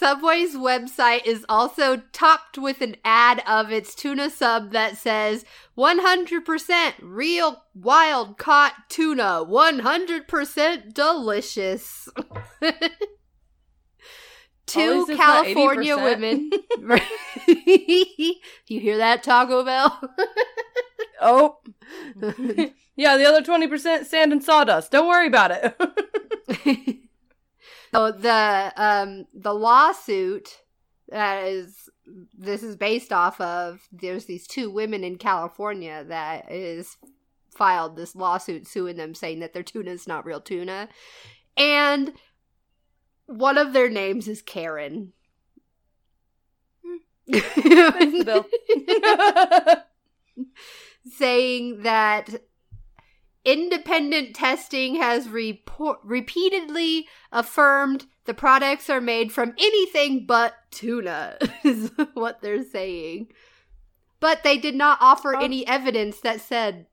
[0.00, 5.44] Subway's website is also topped with an ad of its tuna sub that says
[5.76, 12.08] 100% real wild caught tuna, 100% delicious.
[14.64, 16.02] Two least it's not California 80%.
[16.02, 16.50] women.
[18.68, 20.00] you hear that, Taco Bell?
[21.20, 21.58] oh.
[22.96, 24.92] yeah, the other 20% sand and sawdust.
[24.92, 27.00] Don't worry about it.
[27.92, 30.60] So the um the lawsuit
[31.08, 31.88] that is
[32.36, 36.96] this is based off of there's these two women in California that is
[37.54, 40.88] filed this lawsuit suing them saying that their tuna is not real tuna
[41.56, 42.12] and
[43.26, 45.12] one of their names is Karen.
[47.28, 48.44] Bill.
[51.12, 52.28] saying that
[53.44, 61.90] independent testing has report- repeatedly affirmed the products are made from anything but tuna is
[62.14, 63.26] what they're saying
[64.20, 65.40] but they did not offer Oh.
[65.42, 66.86] any evidence that said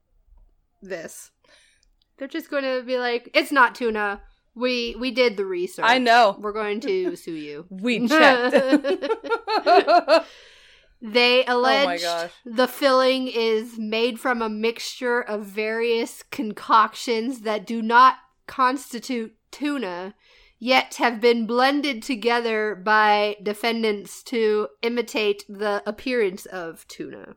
[0.82, 1.32] this
[2.18, 4.22] they're just going to be like it's not tuna
[4.56, 6.38] we we did the research I know.
[6.40, 8.56] we're going to sue you We checked.
[11.02, 17.82] They allege Oh the filling is made from a mixture of various concoctions that do
[17.82, 18.16] not
[18.48, 20.16] constitute tuna,
[20.58, 27.36] yet have been blended together by defendants to imitate the appearance of tuna.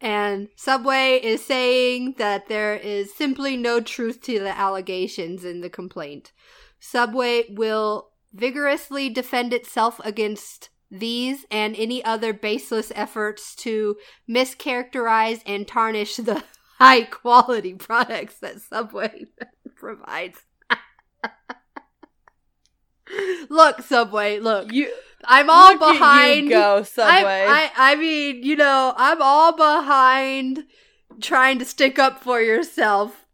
[0.00, 5.70] And Subway is saying that there is simply no truth to the allegations in the
[5.70, 6.32] complaint.
[6.80, 13.96] Subway will vigorously defend itself against these and any other baseless efforts to
[14.28, 16.44] mischaracterize and tarnish the
[16.78, 19.24] high quality products that Subway
[19.76, 20.38] provides.
[23.48, 24.70] look, Subway, look.
[24.72, 24.92] You
[25.24, 26.44] I'm all look behind.
[26.44, 27.46] you go Subway.
[27.48, 30.64] I, I, I mean, you know, I'm all behind
[31.20, 33.24] trying to stick up for yourself,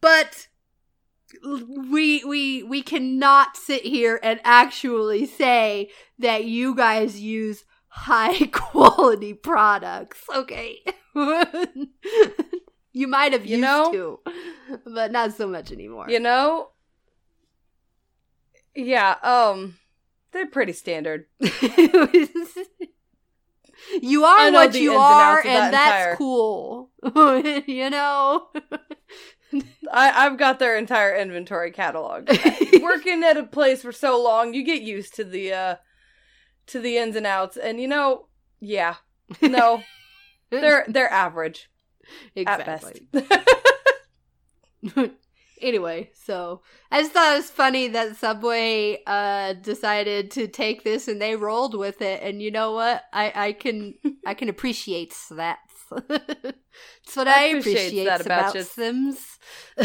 [0.00, 0.48] but
[1.90, 9.34] we we we cannot sit here and actually say that you guys use high quality
[9.34, 10.20] products.
[10.34, 10.78] Okay.
[12.92, 14.18] you might have You used know- to,
[14.84, 16.06] but not so much anymore.
[16.08, 16.70] you know?
[18.74, 19.76] Yeah, um
[20.32, 21.26] they're pretty standard.
[21.40, 21.50] you
[24.24, 26.90] are what you and are, of and that's cool.
[27.66, 28.48] you know?
[29.92, 32.28] I, I've got their entire inventory catalog.
[32.82, 35.76] Working at a place for so long, you get used to the uh
[36.68, 38.26] to the ins and outs, and you know,
[38.60, 38.96] yeah,
[39.40, 39.82] no,
[40.50, 41.70] they're they're average
[42.34, 43.06] exactly.
[43.14, 43.28] at
[44.94, 45.10] best.
[45.60, 51.08] anyway, so I just thought it was funny that Subway uh decided to take this
[51.08, 53.04] and they rolled with it, and you know what?
[53.12, 53.94] I I can
[54.26, 55.58] I can appreciate that.
[55.92, 58.62] It's what I, I appreciate that about about, you.
[58.62, 59.38] Sims.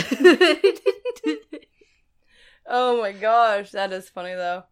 [2.67, 4.63] oh my gosh, that is funny though.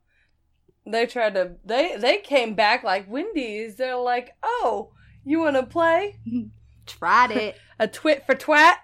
[0.85, 3.75] They tried to they they came back like Wendy's.
[3.75, 4.91] They're like, oh,
[5.23, 6.17] you want to play
[6.89, 7.55] Tried it.
[7.79, 8.77] a twit for twat?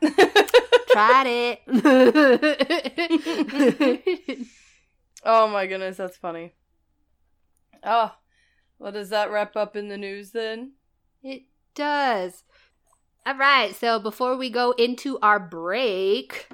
[0.91, 1.62] Tried it.
[5.25, 6.53] oh my goodness, that's funny.
[7.84, 8.12] Oh,
[8.77, 10.73] well, does that wrap up in the news then?
[11.23, 11.43] It
[11.76, 12.44] does.
[13.26, 16.48] All right, so before we go into our break,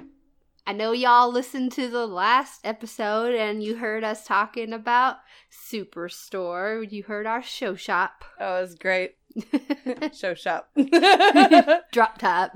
[0.66, 5.16] I know y'all listened to the last episode and you heard us talking about
[5.50, 6.90] Superstore.
[6.90, 8.24] You heard our show shop.
[8.40, 9.14] Oh, it was great.
[10.14, 10.68] Show shop.
[11.92, 12.52] Drop top.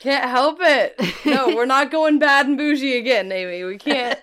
[0.00, 1.00] Can't help it.
[1.24, 3.64] No, we're not going bad and bougie again, Amy.
[3.64, 4.18] We can't.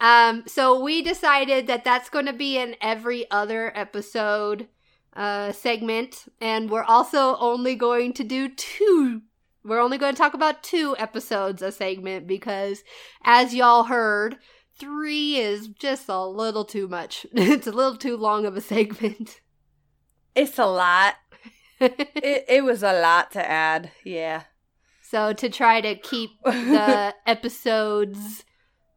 [0.00, 4.68] Um, so we decided that that's going to be in every other episode
[5.16, 9.22] uh segment and we're also only going to do two
[9.64, 12.84] we're only going to talk about two episodes a segment because
[13.24, 14.36] as y'all heard
[14.78, 19.40] three is just a little too much it's a little too long of a segment
[20.34, 21.14] it's a lot.
[21.82, 23.90] It, it was a lot to add.
[24.04, 24.42] Yeah.
[25.02, 28.44] so to try to keep the episodes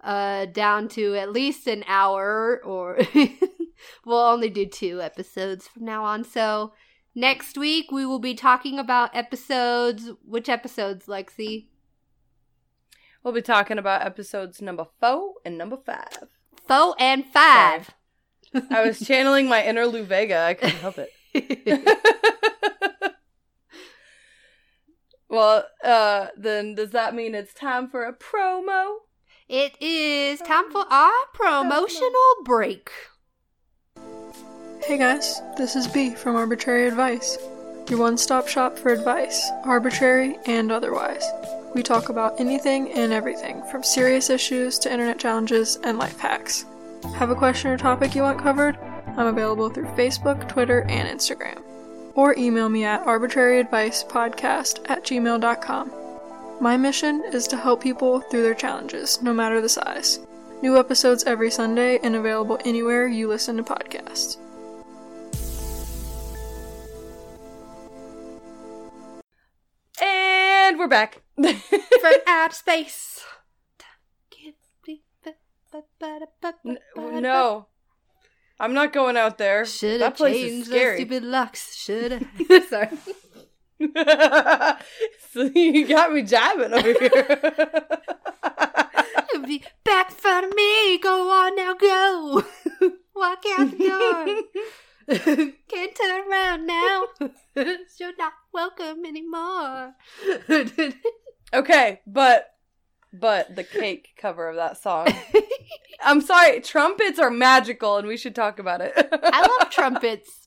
[0.03, 2.99] uh down to at least an hour or
[4.05, 6.73] we'll only do two episodes from now on so
[7.15, 11.67] next week we will be talking about episodes which episodes lexi
[13.23, 16.27] We'll be talking about episodes number four and number five.
[16.67, 17.91] four and five
[18.69, 20.39] I was channeling my inner Lou Bega.
[20.39, 21.09] I couldn't help it.
[25.29, 28.97] well, uh, then does that mean it's time for a promo?
[29.53, 32.89] It is time for our promotional break
[34.81, 37.37] Hey guys, this is B from Arbitrary Advice,
[37.87, 41.23] your one stop shop for advice, arbitrary and otherwise.
[41.75, 46.65] We talk about anything and everything, from serious issues to internet challenges and life hacks.
[47.15, 48.75] Have a question or topic you want covered?
[49.15, 51.61] I'm available through Facebook, Twitter, and Instagram.
[52.15, 56.02] Or email me at arbitraryadvicepodcast at gmail.com.
[56.63, 60.21] My mission is to help people through their challenges, no matter the size.
[60.61, 64.37] New episodes every Sunday and available anywhere you listen to podcasts.
[70.01, 71.21] And we're back.
[71.35, 73.25] from outer space
[77.19, 77.67] no.
[78.57, 79.65] I'm not going out there.
[79.65, 80.97] Should that have place is changed the scary.
[80.97, 81.75] stupid locks.
[81.75, 82.63] Should have.
[82.69, 82.89] Sorry.
[85.33, 87.39] so you got me jabbing over here.
[89.47, 90.97] Be back in front of me.
[90.99, 92.43] Go on now, go.
[93.15, 94.25] Walk out the door.
[95.67, 97.05] Can't turn around now.
[97.55, 99.95] You're not welcome anymore.
[101.53, 102.51] okay, but
[103.11, 105.07] but the cake cover of that song.
[106.03, 108.93] I'm sorry, trumpets are magical and we should talk about it.
[108.95, 110.42] I love trumpets.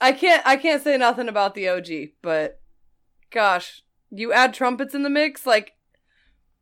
[0.00, 1.88] I can't I can't say nothing about the OG,
[2.22, 2.60] but
[3.30, 5.74] gosh, You add trumpets in the mix, like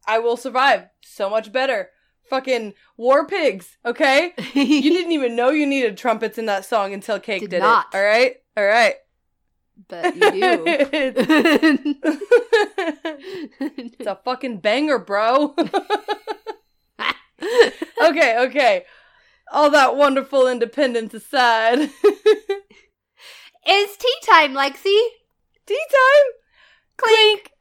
[0.07, 1.91] I will survive so much better.
[2.29, 4.33] Fucking war pigs, okay?
[4.55, 7.87] You didn't even know you needed trumpets in that song until Cake Did did, not.
[7.93, 7.97] it.
[7.97, 8.95] All right, all right.
[9.89, 10.65] but you do.
[13.61, 15.55] it's a fucking banger, bro.
[18.03, 18.85] okay, okay.
[19.53, 21.91] All that wonderful independence aside.
[23.71, 24.99] It's tea time, Lexi.
[25.67, 26.33] Tea time.
[26.97, 27.53] Clink.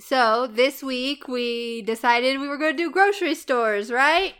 [0.00, 4.34] So this week we decided we were going to do grocery stores, right?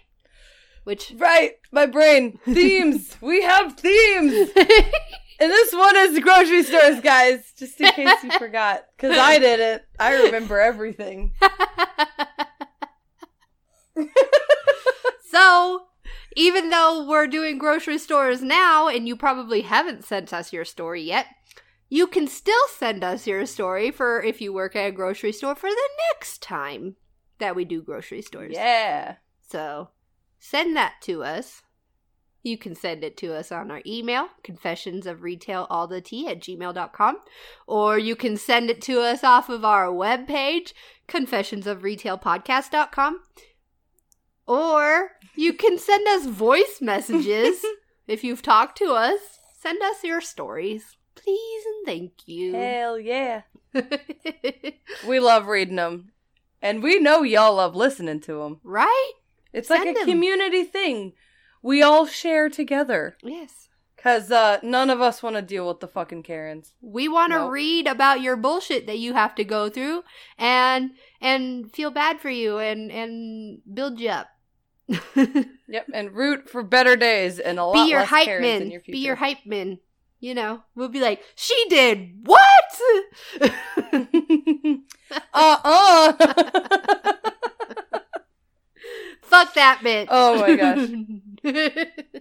[0.84, 2.38] Which Right, my brain.
[2.44, 3.16] Themes.
[3.20, 4.50] we have themes.
[5.40, 7.52] And this one is grocery stores, guys.
[7.58, 8.84] Just in case you forgot.
[8.96, 9.84] Because I did it.
[9.98, 11.32] I remember everything.
[15.28, 15.82] so,
[16.36, 21.02] even though we're doing grocery stores now, and you probably haven't sent us your story
[21.02, 21.26] yet,
[21.88, 25.54] you can still send us your story for if you work at a grocery store
[25.54, 26.96] for the next time
[27.38, 28.54] that we do grocery stores.
[28.54, 29.16] Yeah.
[29.48, 29.90] So,
[30.38, 31.62] send that to us.
[32.42, 36.26] You can send it to us on our email, confessions of retail all the tea
[36.26, 37.18] at gmail.com,
[37.66, 40.72] or you can send it to us off of our webpage,
[41.08, 43.20] confessionsofretailpodcast.com,
[44.46, 47.64] or you can send us voice messages
[48.06, 49.18] if you've talked to us.
[49.60, 52.52] Send us your stories, please and thank you.
[52.54, 53.42] Hell yeah.
[55.06, 56.12] We love reading them.
[56.60, 58.60] And we know y'all love listening to them.
[58.62, 59.12] right?
[59.52, 60.06] It's Send like a 'em.
[60.06, 61.12] community thing.
[61.62, 63.16] We all share together.
[63.22, 63.68] Yes.
[64.02, 66.72] Because uh, none of us want to deal with the fucking Karens.
[66.80, 67.52] We want to Nope.
[67.52, 70.02] read about your bullshit that you have to go through
[70.36, 70.90] and
[71.20, 74.26] and feel bad for you and and build you up.
[75.68, 75.86] Yep.
[75.94, 78.70] And root for better days and a lot Be your less hype Karens in man.
[78.72, 78.92] your future.
[78.92, 79.78] Be your hype man.
[80.20, 82.80] You know, we'll be like, she did what?
[85.32, 86.12] uh-uh.
[89.22, 90.06] Fuck that bitch.
[90.10, 92.18] Oh my gosh.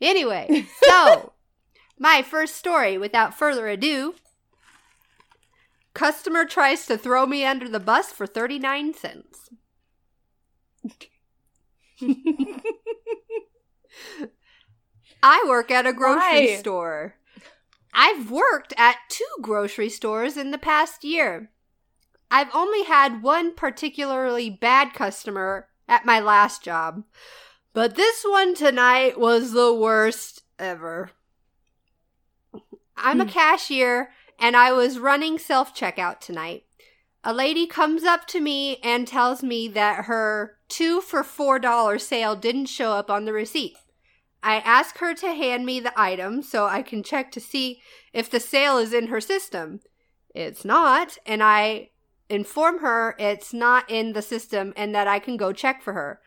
[0.00, 1.32] Anyway, so
[1.98, 4.14] my first story, without further ado.
[5.92, 9.50] Customer tries to throw me under the bus for 39 cents.
[15.22, 16.56] I work at a grocery Why?
[16.56, 17.16] store.
[17.92, 21.50] I've worked at two grocery stores in the past year.
[22.30, 27.02] I've only had one particularly bad customer at my last job,
[27.72, 31.10] but this one tonight was the worst ever.
[32.96, 33.30] I'm a Hmm.
[33.30, 36.64] cashier and I was running self checkout tonight.
[37.22, 42.34] A lady comes up to me and tells me that her two for $4 sale
[42.34, 43.76] didn't show up on the receipt.
[44.42, 47.82] I ask her to hand me the item so I can check to see
[48.14, 49.80] if the sale is in her system.
[50.34, 51.90] It's not, and I
[52.30, 56.20] inform her it's not in the system and that I can go check for her.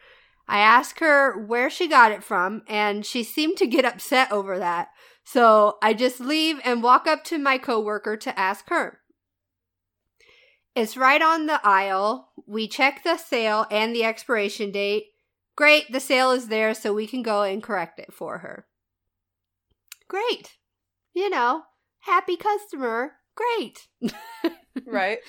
[0.48, 4.60] I ask her where she got it from, and she seemed to get upset over
[4.60, 4.90] that.
[5.24, 9.00] So I just leave and walk up to my coworker to ask her.
[10.76, 12.32] It's right on the aisle.
[12.48, 15.06] We check the sale and the expiration date.
[15.56, 18.66] Great, the sale is there, so we can go and correct it for her.
[20.08, 20.58] Great.
[21.14, 21.64] You know,
[22.02, 23.14] happy customer.
[23.36, 23.88] Great.
[24.86, 25.20] right.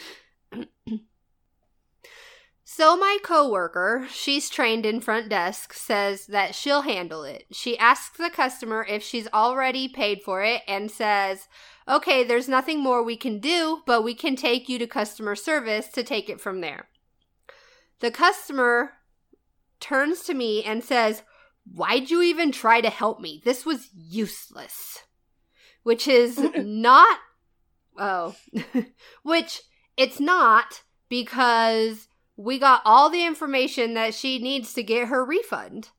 [2.77, 7.45] So my coworker, she's trained in front desk, says that she'll handle it.
[7.53, 11.47] She asks the customer if she's already paid for it and says,
[11.87, 15.87] "Okay, there's nothing more we can do, but we can take you to customer service
[15.91, 16.89] to take it from there."
[18.01, 18.95] The customer
[19.79, 21.23] turns to me and says,
[21.73, 23.41] "Why'd you even try to help me?
[23.45, 25.05] This was useless."
[25.85, 27.21] Which is not
[27.97, 28.35] oh,
[29.23, 29.63] which
[29.97, 35.91] it's not because we got all the information that she needs to get her refund.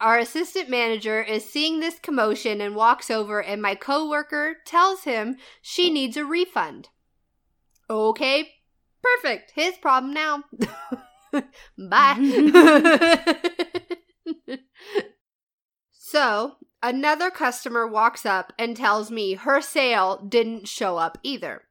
[0.00, 5.36] Our assistant manager is seeing this commotion and walks over, and my coworker tells him
[5.62, 6.90] she needs a refund.
[7.88, 8.50] Okay,
[9.02, 9.52] perfect.
[9.54, 10.44] His problem now.
[11.78, 13.38] Bye.
[15.92, 21.62] so, another customer walks up and tells me her sale didn't show up either.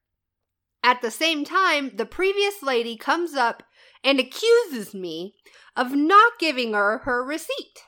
[0.84, 3.64] At the same time, the previous lady comes up
[4.06, 5.34] and accuses me
[5.76, 7.84] of not giving her her receipt.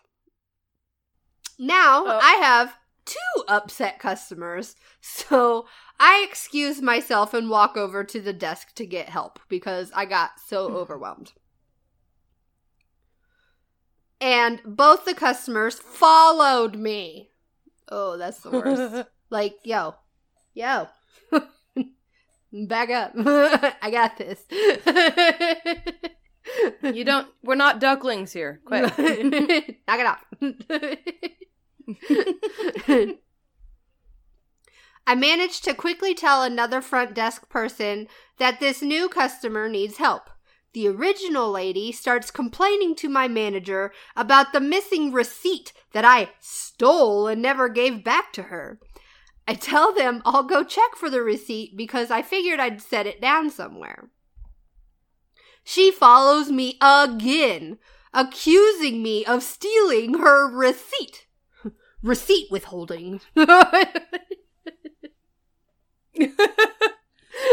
[1.59, 2.20] Now Oh.
[2.22, 5.68] I have two upset customers, so
[5.99, 10.32] I excuse myself and walk over to the desk to get help because I got
[10.45, 10.76] so hmm.
[10.76, 11.34] overwhelmed.
[14.20, 17.30] And both the customers followed me.
[17.89, 19.07] Oh, that's the worst.
[19.30, 19.95] like, yo,
[20.53, 20.88] yo.
[22.52, 23.12] Back up.
[23.18, 24.43] I got this.
[26.82, 27.28] You don't.
[27.43, 28.62] We're not ducklings here.
[28.64, 28.84] Quick.
[28.98, 30.24] Knock it off.
[35.06, 38.08] I managed to quickly tell another front desk person
[38.39, 40.30] that this new customer needs help.
[40.74, 47.28] The original lady starts complaining to my manager about the missing receipt that I stole
[47.28, 48.80] and never gave back to her.
[49.48, 53.22] I tell them I'll go check for the receipt because I figured I'd set it
[53.22, 54.10] down somewhere.
[55.64, 57.78] She follows me again,
[58.14, 61.28] accusing me of stealing her receipt.
[62.04, 63.22] receipt withholding.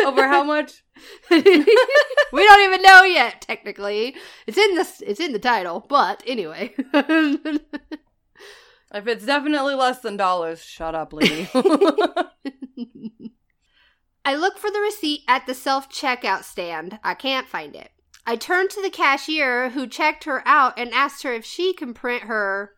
[0.06, 0.82] Over how much?
[1.30, 4.16] we don't even know yet technically.
[4.46, 6.74] It's in the it's in the title, but anyway.
[8.94, 11.48] If it's definitely less than dollars, shut up, lady.
[14.24, 17.00] I look for the receipt at the self checkout stand.
[17.02, 17.90] I can't find it.
[18.24, 21.92] I turn to the cashier who checked her out and asked her if she can
[21.92, 22.74] print her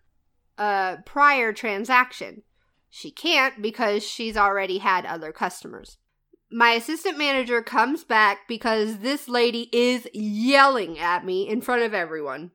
[0.56, 2.42] uh, prior transaction.
[2.88, 5.98] She can't because she's already had other customers.
[6.50, 11.92] My assistant manager comes back because this lady is yelling at me in front of
[11.92, 12.52] everyone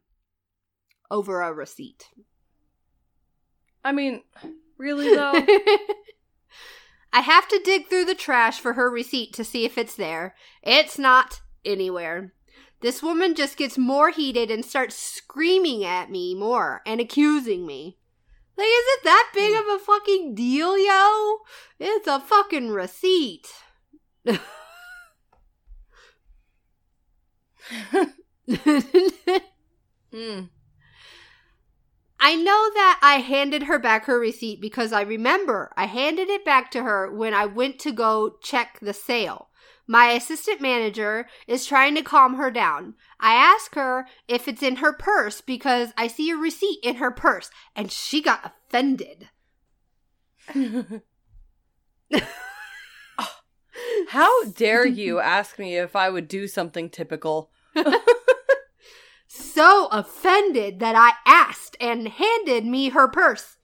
[1.11, 2.07] over a receipt.
[3.83, 4.21] I mean,
[4.77, 5.33] really though?
[7.13, 10.35] I have to dig through the trash for her receipt to see if it's there.
[10.63, 12.33] It's not anywhere.
[12.81, 17.97] This woman just gets more heated and starts screaming at me more and accusing me.
[18.57, 21.37] Like, is it that big of a fucking deal, yo?
[21.79, 23.47] It's a fucking receipt.
[30.13, 30.49] Mm.
[32.23, 36.45] I know that I handed her back her receipt because I remember I handed it
[36.45, 39.47] back to her when I went to go check the sale.
[39.87, 42.93] My assistant manager is trying to calm her down.
[43.19, 47.09] I ask her if it's in her purse because I see a receipt in her
[47.09, 49.29] purse and she got offended.
[54.09, 57.49] How dare you ask me if I would do something typical?
[59.33, 63.55] So offended that I asked and handed me her purse.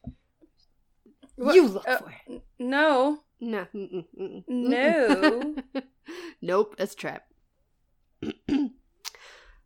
[1.36, 2.41] What- You look uh, for it.
[2.57, 3.20] No.
[3.41, 3.68] No.
[3.76, 4.43] mm-mm, mm-mm.
[4.47, 5.55] No.
[6.41, 7.24] nope, that's a trap.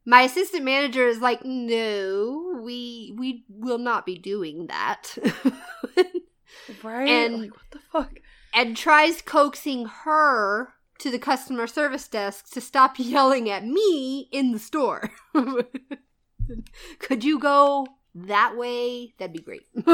[0.06, 5.16] My assistant manager is like, "No, we we will not be doing that."
[6.84, 7.08] Right?
[7.08, 8.20] And- like, what the fuck?
[8.54, 14.52] and tries coaxing her to the customer service desk to stop yelling at me in
[14.52, 15.10] the store.
[17.00, 19.14] Could you go that way?
[19.18, 19.68] That'd be great.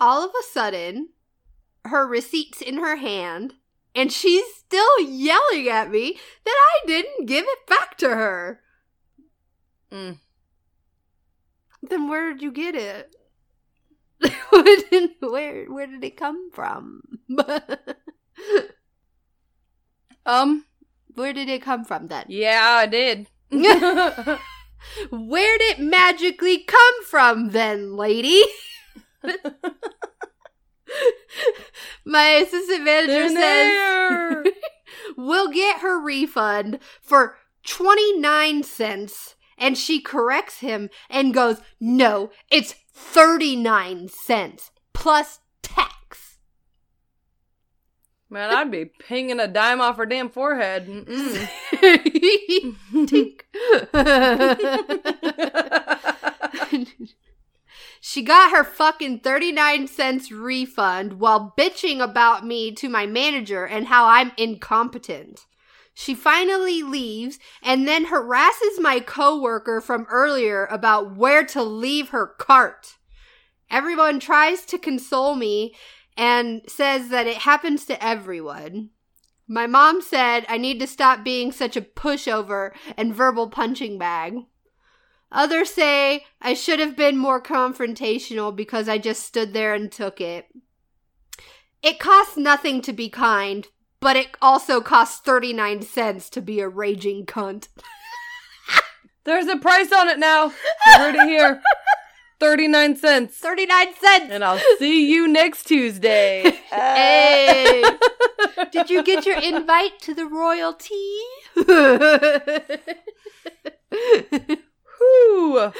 [0.00, 1.10] all of a sudden,
[1.84, 3.54] her receipt's in her hand,
[3.94, 8.60] and she's still yelling at me that I didn't give it back to her.
[9.90, 10.18] Mm.
[11.82, 13.14] Then where did you get it?
[14.50, 17.02] Where did- where did it come from?
[20.26, 20.66] Um,
[21.14, 22.26] where did it come from then?
[22.28, 23.26] yeah, I did.
[23.50, 24.38] Where
[25.58, 28.42] did it magically come from then, lady?
[32.04, 34.52] My assistant manager In says
[35.16, 39.34] we'll get her refund for 29 cents.
[39.60, 45.90] And she corrects him and goes, No, it's 39 cents plus tax.
[48.30, 50.86] Man, I'd be pinging a dime off her damn forehead.
[53.06, 53.40] Tink.
[58.00, 63.88] she got her fucking 39 cents refund while bitching about me to my manager and
[63.88, 65.46] how I'm incompetent.
[66.00, 72.26] She finally leaves and then harasses my coworker from earlier about where to leave her
[72.26, 72.96] cart.
[73.70, 75.74] Everyone tries to console me
[76.16, 78.88] and says that it happens to everyone.
[79.46, 84.38] My mom said I need to stop being such a pushover and verbal punching bag.
[85.30, 90.18] Others say I should have been more confrontational because I just stood there and took
[90.18, 90.46] it.
[91.82, 93.68] It costs nothing to be kind,
[94.00, 97.68] but it also costs 39 cents to be a raging cunt.
[99.24, 100.46] There's a price on it now.
[100.46, 100.52] You
[100.96, 101.62] heard it here.
[102.40, 103.36] 39 cents.
[103.36, 104.30] 39 cents!
[104.30, 106.58] And I'll see you next Tuesday.
[106.70, 107.82] Hey!
[108.70, 110.94] Did you get your invite to the royalty?
[114.98, 115.72] Whew.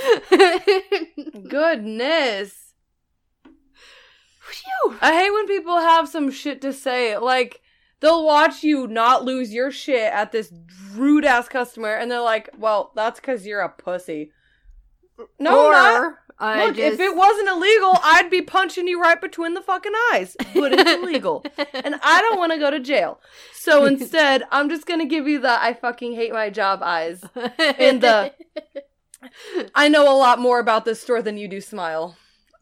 [1.49, 2.75] Goodness.
[3.47, 4.97] Woo!
[5.01, 7.17] I hate when people have some shit to say.
[7.17, 7.63] Like,
[8.01, 10.53] they'll watch you not lose your shit at this
[10.95, 14.33] rude ass customer, and they're like, well, that's because you're a pussy.
[15.39, 16.15] No, or, not.
[16.39, 16.95] I Look, just...
[16.95, 20.37] if it wasn't illegal, I'd be punching you right between the fucking eyes.
[20.55, 21.45] But it's illegal.
[21.75, 23.21] and I don't want to go to jail.
[23.53, 27.23] So instead, I'm just going to give you the I fucking hate my job eyes.
[27.59, 28.33] and the-
[29.75, 32.17] I know a lot more about this store than you do, smile.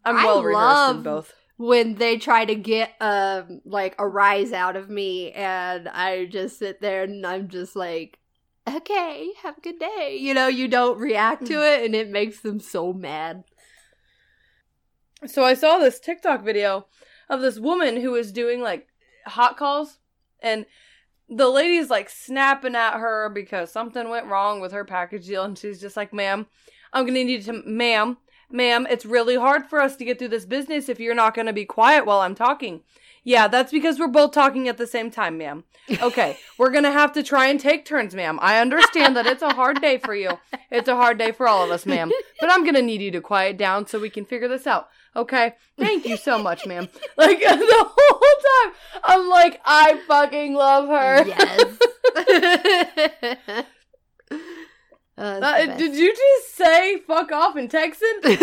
[0.04, 1.34] I'm well rehearsed love- in both.
[1.58, 6.58] When they try to get um like a rise out of me and I just
[6.58, 8.18] sit there and I'm just like
[8.66, 10.16] okay have a good day.
[10.20, 13.44] You know you don't react to it and it makes them so mad.
[15.26, 16.86] So I saw this TikTok video
[17.28, 18.86] of this woman who was doing like
[19.26, 19.98] hot calls
[20.40, 20.64] and
[21.28, 25.58] the lady's like snapping at her because something went wrong with her package deal and
[25.58, 26.46] she's just like, "Ma'am,
[26.92, 28.16] I'm going to need you to ma'am,
[28.50, 31.46] ma'am, it's really hard for us to get through this business if you're not going
[31.46, 32.82] to be quiet while I'm talking."
[33.24, 35.64] Yeah, that's because we're both talking at the same time, ma'am.
[36.00, 38.38] Okay, we're gonna have to try and take turns, ma'am.
[38.40, 40.38] I understand that it's a hard day for you.
[40.70, 42.10] It's a hard day for all of us, ma'am.
[42.40, 44.88] But I'm gonna need you to quiet down so we can figure this out.
[45.14, 45.54] Okay?
[45.76, 46.88] Thank you so much, ma'am.
[47.16, 48.20] Like the whole
[48.64, 48.74] time,
[49.04, 51.26] I'm like, I fucking love her.
[53.36, 53.64] yes
[55.18, 55.78] Uh, Uh, it's the best.
[55.78, 58.08] did you just say fuck off in Texan?
[58.24, 58.36] I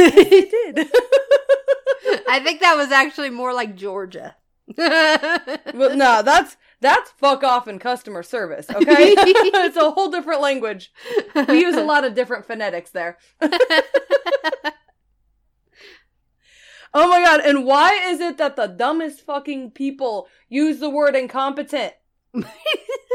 [0.73, 0.89] did.
[2.30, 4.36] I think that was actually more like Georgia
[4.78, 8.67] Well, no, that's that's fuck off in customer service.
[8.69, 10.91] Okay, it's a whole different language.
[11.47, 13.17] We use a lot of different phonetics there.
[16.97, 21.15] Oh my god, and why is it that the dumbest fucking people use the word
[21.15, 21.93] incompetent?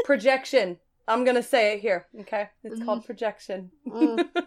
[0.05, 0.77] projection.
[1.11, 2.49] I'm gonna say it here, okay?
[2.63, 3.71] It's called projection.
[3.87, 4.27] Mm.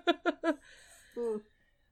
[1.16, 1.42] Mm.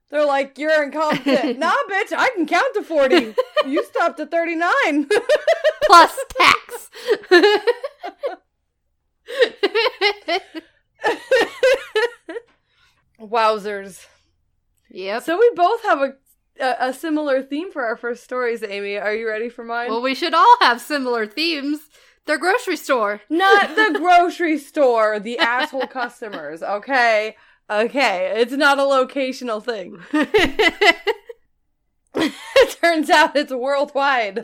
[0.09, 1.57] They're like, you're incompetent.
[1.59, 3.33] nah, bitch, I can count to 40.
[3.65, 5.07] You stopped at 39.
[5.85, 6.89] plus tax.
[13.19, 14.05] Wowzers.
[14.89, 15.23] yep.
[15.23, 16.13] So we both have a,
[16.59, 18.97] a a similar theme for our first stories, Amy.
[18.97, 19.89] Are you ready for mine?
[19.89, 21.79] Well, we should all have similar themes.
[22.25, 23.21] Their grocery store.
[23.29, 27.35] Not the grocery store, the asshole customers, okay?
[27.69, 29.99] Okay, it's not a locational thing.
[32.13, 34.37] it turns out it's worldwide.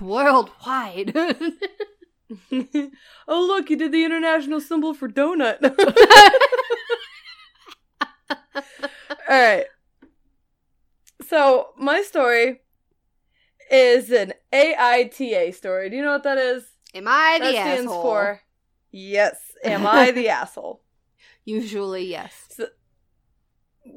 [0.00, 1.16] Worldwide.
[1.16, 1.46] oh,
[3.28, 5.58] look, you did the international symbol for donut.
[8.54, 8.62] All
[9.28, 9.66] right.
[11.26, 12.60] So, my story
[13.70, 15.90] is an AITA story.
[15.90, 16.64] Do you know what that is?
[16.94, 18.02] Am I the that stands asshole?
[18.02, 18.40] for
[18.90, 20.82] Yes, am I the asshole?
[21.44, 22.60] Usually, yes.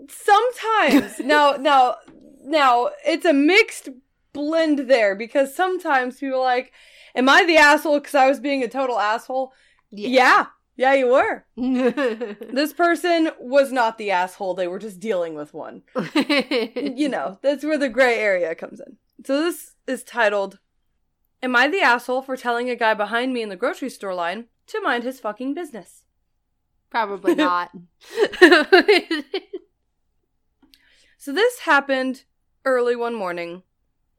[0.08, 1.20] Sometimes.
[1.24, 1.96] now, now,
[2.44, 3.90] now, it's a mixed
[4.34, 6.72] blend there because sometimes people are like,
[7.16, 9.54] am I the asshole because I was being a total asshole?
[9.90, 10.48] Yeah.
[10.78, 11.46] Yeah, you were.
[11.56, 14.56] This person was not the asshole.
[14.56, 15.84] They were just dealing with one.
[16.16, 18.98] You know, that's where the gray area comes in.
[19.26, 20.60] So this is titled,
[21.44, 24.46] Am I the asshole for telling a guy behind me in the grocery store line
[24.68, 26.04] to mind his fucking business?
[26.90, 27.72] Probably not.
[31.22, 32.24] So this happened
[32.66, 33.62] early one morning.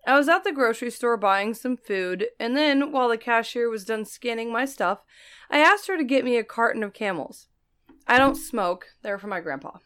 [0.06, 3.84] I was at the grocery store buying some food, and then while the cashier was
[3.84, 5.00] done scanning my stuff,
[5.50, 7.48] I asked her to get me a carton of camels.
[8.06, 9.78] I don't smoke, they're for my grandpa.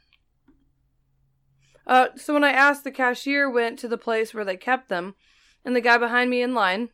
[1.86, 5.14] Uh, so when I asked, the cashier went to the place where they kept them,
[5.64, 6.90] and the guy behind me in line,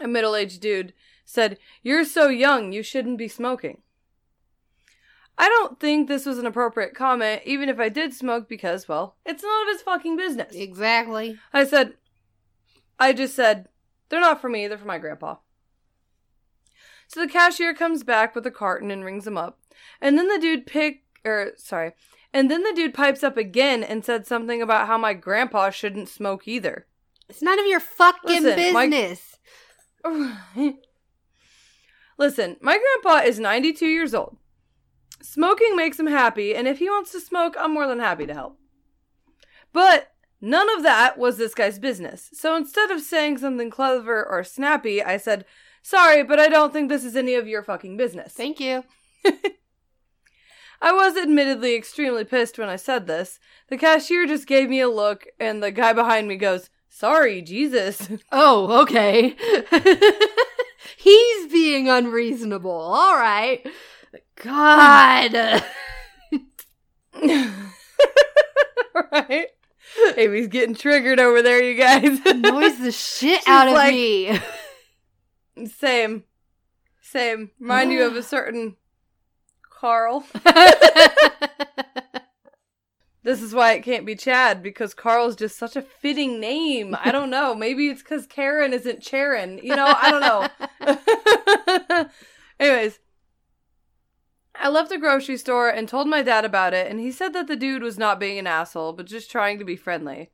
[0.00, 0.94] a middle aged dude,
[1.24, 3.82] said, You're so young, you shouldn't be smoking.
[5.38, 9.16] I don't think this was an appropriate comment, even if I did smoke, because, well,
[9.26, 10.54] it's none of his fucking business.
[10.54, 11.38] exactly.
[11.52, 11.94] I said,
[12.98, 13.68] I just said,
[14.08, 15.36] they're not for me, they're for my grandpa.
[17.08, 19.58] So the cashier comes back with a carton and rings him up.
[20.00, 21.92] And then the dude pick, er, sorry.
[22.32, 26.08] And then the dude pipes up again and said something about how my grandpa shouldn't
[26.08, 26.86] smoke either.
[27.28, 29.36] It's none of your fucking Listen, my- business.
[32.18, 34.36] Listen, my grandpa is 92 years old.
[35.22, 38.34] Smoking makes him happy, and if he wants to smoke, I'm more than happy to
[38.34, 38.58] help.
[39.72, 42.30] But none of that was this guy's business.
[42.32, 45.44] So instead of saying something clever or snappy, I said,
[45.82, 48.32] Sorry, but I don't think this is any of your fucking business.
[48.32, 48.84] Thank you.
[50.80, 53.38] I was admittedly extremely pissed when I said this.
[53.68, 58.08] The cashier just gave me a look, and the guy behind me goes, Sorry, Jesus.
[58.32, 59.36] Oh, okay.
[60.96, 62.70] He's being unreasonable.
[62.70, 63.66] All right.
[64.42, 65.34] God.
[69.12, 69.46] right?
[70.16, 72.18] Amy's getting triggered over there, you guys.
[72.26, 74.38] Annoys the shit She's out of like- me.
[75.66, 76.24] Same.
[77.02, 77.50] Same.
[77.58, 78.76] Remind you of a certain
[79.86, 80.26] Carl.
[83.22, 86.96] This is why it can't be Chad because Carl's just such a fitting name.
[87.02, 87.56] I don't know.
[87.56, 89.58] Maybe it's because Karen isn't Charon.
[89.60, 91.00] You know, I don't
[91.90, 92.08] know.
[92.60, 93.00] Anyways,
[94.54, 97.48] I left the grocery store and told my dad about it, and he said that
[97.48, 100.30] the dude was not being an asshole, but just trying to be friendly.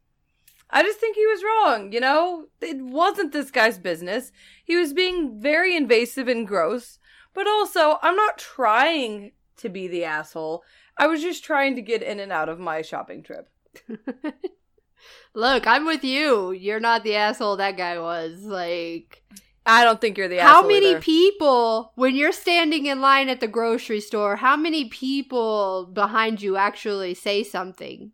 [0.69, 2.49] I just think he was wrong, you know?
[2.61, 4.33] It wasn't this guy's business.
[4.63, 6.99] He was being very invasive and gross,
[7.33, 9.33] but also, I'm not trying
[9.63, 10.63] to be the asshole.
[10.97, 13.49] I was just trying to get in and out of my shopping trip.
[15.35, 16.53] Look, I'm with you.
[16.53, 18.43] You're not the asshole that guy was.
[18.45, 19.23] Like,
[19.65, 20.63] I don't think you're the asshole.
[20.63, 21.01] how many either.
[21.01, 26.57] people, when you're standing in line at the grocery store, how many people behind you
[26.57, 28.13] actually say something?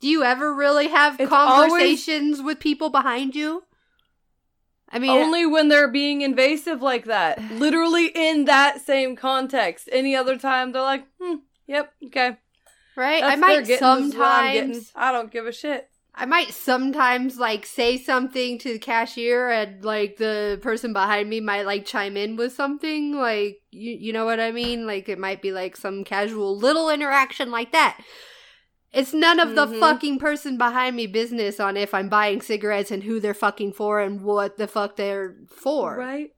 [0.00, 3.62] Do you ever really have It's always- conversations with people behind you?
[4.94, 7.42] I mean, Only when they're being invasive like that.
[7.50, 9.88] Literally in that same context.
[9.90, 12.38] Any other time, they're like, hmm, yep, okay.
[12.96, 13.20] right?
[13.20, 14.74] That's I might their getting, this is what I'm getting.
[14.74, 15.90] sometimes I don't give a shit.
[16.14, 21.40] I might sometimes like say something to the cashier and like the person behind me
[21.40, 24.86] might like chime in with something like you you know what I mean?
[24.86, 27.98] Like it might be like some casual little interaction like that.
[28.94, 29.80] It's none of the Mhm.
[29.80, 34.00] fucking person behind me business on if I'm buying cigarettes and who they're fucking for
[34.00, 35.96] and what the fuck they're for.
[35.96, 36.30] Right?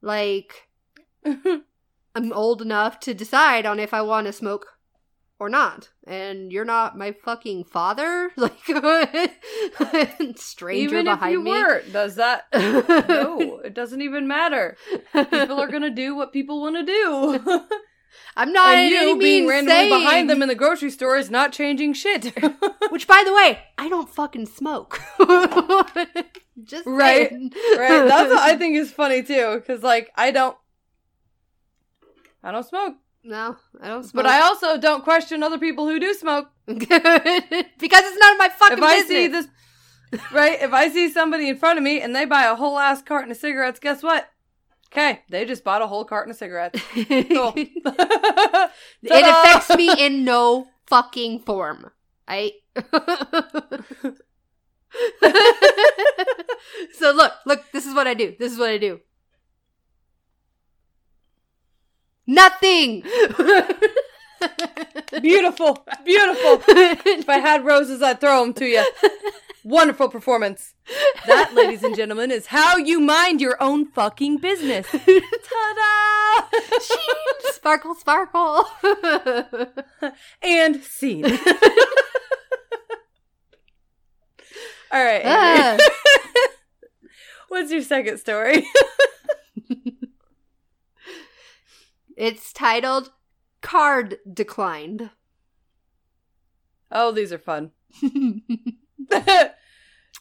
[0.00, 0.68] Like
[2.14, 4.66] I'm old enough to decide on if I want to smoke
[5.38, 5.90] or not.
[6.06, 8.30] And you're not my fucking father?
[8.36, 8.52] Like
[10.36, 11.50] stranger even if behind you me.
[11.50, 12.44] were, does that?
[12.54, 14.76] no, it doesn't even matter.
[15.12, 17.60] People are gonna do what people want to do.
[18.36, 21.52] I'm not and you being randomly saying, behind them in the grocery store is not
[21.52, 22.32] changing shit.
[22.90, 25.00] Which, by the way, I don't fucking smoke.
[26.64, 27.52] Just Right, saying.
[27.76, 28.06] right?
[28.06, 30.56] That's what I think is funny too, because like I don't,
[32.42, 32.94] I don't smoke,
[33.24, 34.24] No, I don't smoke.
[34.24, 36.48] but I also don't question other people who do smoke.
[36.66, 39.08] because it's none of my fucking if I business.
[39.08, 39.46] see this,
[40.32, 40.60] right?
[40.60, 43.30] If I see somebody in front of me and they buy a whole ass carton
[43.30, 44.28] of cigarettes, guess what?
[44.92, 46.78] Okay, they just bought a whole carton of cigarettes.
[46.92, 47.04] Cool.
[47.56, 47.66] it
[49.02, 51.90] affects me in no fucking form.
[52.28, 52.52] I.
[56.98, 57.64] so look, look.
[57.72, 58.34] This is what I do.
[58.38, 59.00] This is what I do.
[62.26, 63.02] Nothing.
[65.20, 66.62] Beautiful, beautiful.
[66.68, 68.84] If I had roses, I'd throw them to you.
[69.64, 70.74] Wonderful performance.
[71.26, 74.86] That, ladies and gentlemen, is how you mind your own fucking business.
[74.90, 76.42] Ta-da!
[77.52, 78.64] sparkle, sparkle.
[80.42, 81.24] and scene.
[84.92, 85.22] All right.
[85.24, 85.78] Ah.
[87.48, 88.66] What's your second story?
[92.16, 93.10] it's titled
[93.60, 95.10] "Card Declined."
[96.90, 97.70] Oh, these are fun.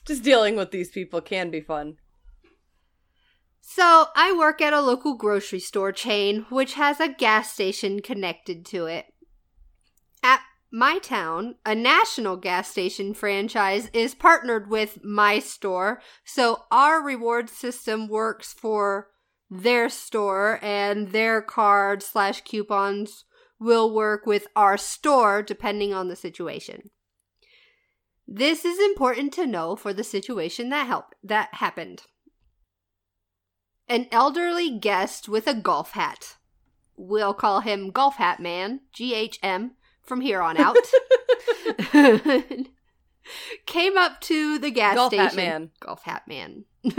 [0.05, 1.97] Just dealing with these people can be fun.
[3.61, 8.65] So, I work at a local grocery store chain which has a gas station connected
[8.67, 9.05] to it.
[10.23, 17.01] At my town, a national gas station franchise is partnered with my store, so our
[17.01, 19.09] reward system works for
[19.49, 23.25] their store and their card slash coupons
[23.59, 26.89] will work with our store depending on the situation.
[28.33, 32.03] This is important to know for the situation that help that happened
[33.89, 36.37] an elderly guest with a golf hat.
[36.95, 39.71] We'll call him Golf Hat Man, GHM,
[40.01, 40.77] from here on out.
[43.65, 45.25] Came up to the gas Golf station.
[45.25, 45.71] Hat Man.
[45.81, 46.63] Golf Hat Man.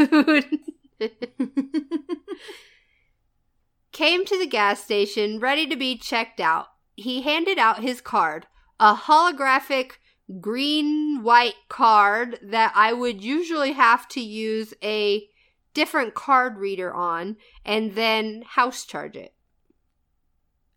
[3.92, 6.66] Came to the gas station ready to be checked out.
[6.94, 8.46] He handed out his card,
[8.78, 9.92] a holographic
[10.40, 15.26] green white card that I would usually have to use a
[15.74, 19.34] different card reader on and then house charge it.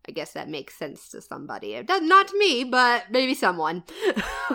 [0.08, 1.74] I guess that makes sense to somebody.
[1.74, 3.82] It does not to me, but maybe someone.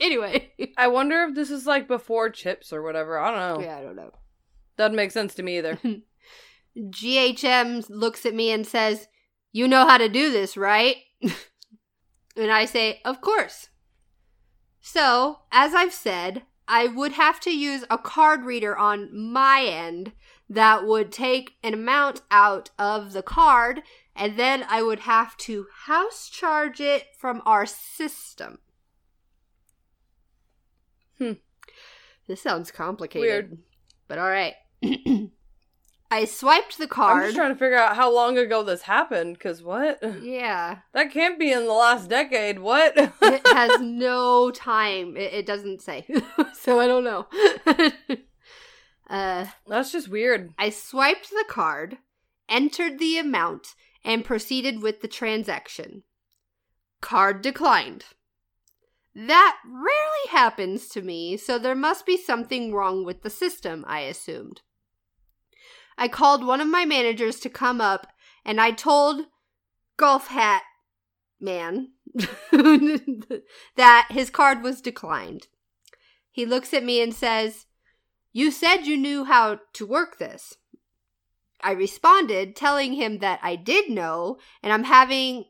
[0.00, 3.18] anyway, I wonder if this is like before chips or whatever.
[3.18, 3.66] I don't know.
[3.66, 4.10] yeah, I don't know.
[4.76, 5.78] Doesn't make sense to me either.
[6.76, 9.06] GHM looks at me and says,
[9.52, 10.96] "You know how to do this, right?"
[12.36, 13.68] and I say, "Of course."
[14.80, 20.12] So, as I've said, I would have to use a card reader on my end
[20.48, 23.82] that would take an amount out of the card
[24.16, 28.58] and then I would have to house charge it from our system.
[31.18, 31.32] Hmm.
[32.26, 33.50] This sounds complicated.
[33.50, 33.58] Weird.
[34.08, 34.54] But all right.
[36.14, 37.16] I swiped the card.
[37.16, 39.98] I'm just trying to figure out how long ago this happened, because what?
[40.22, 40.78] yeah.
[40.92, 42.60] That can't be in the last decade.
[42.60, 42.94] What?
[42.96, 45.16] it has no time.
[45.16, 46.06] It, it doesn't say.
[46.54, 47.26] so I don't know.
[49.10, 50.54] uh, That's just weird.
[50.56, 51.98] I swiped the card,
[52.48, 56.04] entered the amount, and proceeded with the transaction.
[57.00, 58.04] Card declined.
[59.16, 64.02] That rarely happens to me, so there must be something wrong with the system, I
[64.02, 64.60] assumed.
[65.96, 68.06] I called one of my managers to come up,
[68.44, 69.26] and I told
[69.96, 70.62] Golf Hat
[71.40, 71.92] Man
[73.76, 75.48] that his card was declined.
[76.30, 77.66] He looks at me and says,
[78.32, 80.56] You said you knew how to work this.
[81.62, 85.46] I responded, telling him that I did know, and I'm having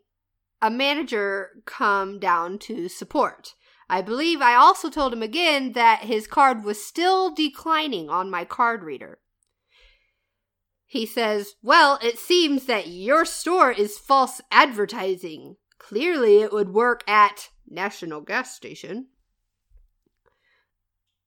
[0.63, 3.55] a manager come down to support.
[3.89, 8.45] I believe I also told him again that his card was still declining on my
[8.45, 9.19] card reader.
[10.95, 15.57] He says, Well, it seems that your store is false advertising.
[15.77, 19.09] Clearly, it would work at National Gas Station.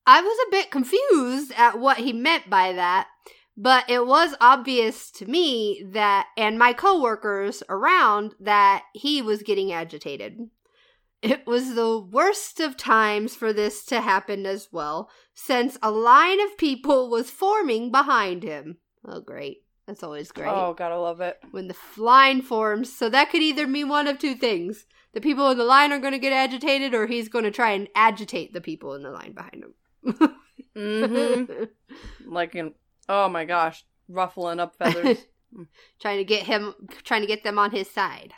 [0.05, 3.09] I was a bit confused at what he meant by that,
[3.57, 9.73] but it was obvious to me that, and my coworkers around, that he was getting
[9.73, 10.39] agitated.
[11.21, 16.39] It was the worst of times for this to happen as well, since a line
[16.39, 18.77] of people was forming behind him.
[19.07, 19.63] Oh, great.
[19.87, 20.49] That's always great.
[20.49, 21.37] Oh, gotta love it.
[21.51, 24.85] When the line forms, so that could either mean one of two things.
[25.13, 27.71] The people in the line are going to get agitated, or he's going to try
[27.71, 30.35] and agitate the people in the line behind him.
[30.75, 31.63] hmm
[32.29, 32.73] Like in,
[33.07, 35.25] oh my gosh, ruffling up feathers.
[35.99, 38.33] trying to get him trying to get them on his side.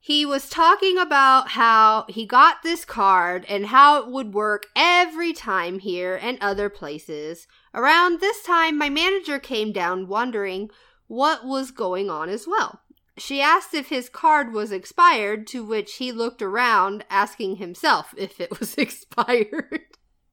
[0.00, 5.32] He was talking about how he got this card and how it would work every
[5.32, 7.46] time here and other places.
[7.74, 10.70] Around this time, my manager came down wondering
[11.08, 12.80] what was going on as well.
[13.18, 18.40] She asked if his card was expired, to which he looked around, asking himself if
[18.40, 19.80] it was expired.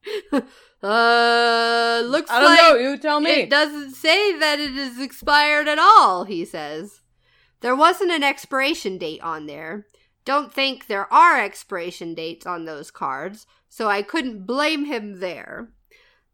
[0.32, 2.76] uh, looks I don't like know.
[2.76, 3.32] You tell me.
[3.32, 7.02] it doesn't say that it is expired at all, he says.
[7.62, 9.86] There wasn't an expiration date on there.
[10.26, 15.70] Don't think there are expiration dates on those cards, so I couldn't blame him there.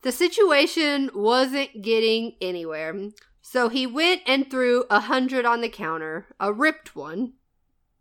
[0.07, 3.09] The situation wasn't getting anywhere,
[3.41, 7.33] so he went and threw a hundred on the counter, a ripped one,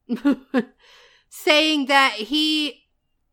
[1.28, 2.84] saying that he,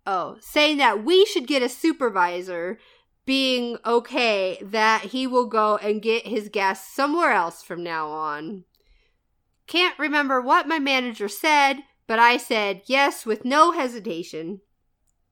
[0.07, 2.79] oh, saying that we should get a supervisor
[3.27, 8.63] being okay that he will go and get his gas somewhere else from now on.
[9.67, 14.61] Can't remember what my manager said, but I said yes with no hesitation.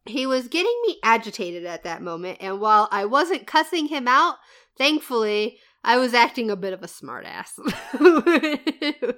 [0.05, 4.35] He was getting me agitated at that moment, and while I wasn't cussing him out,
[4.77, 7.59] thankfully, I was acting a bit of a smartass.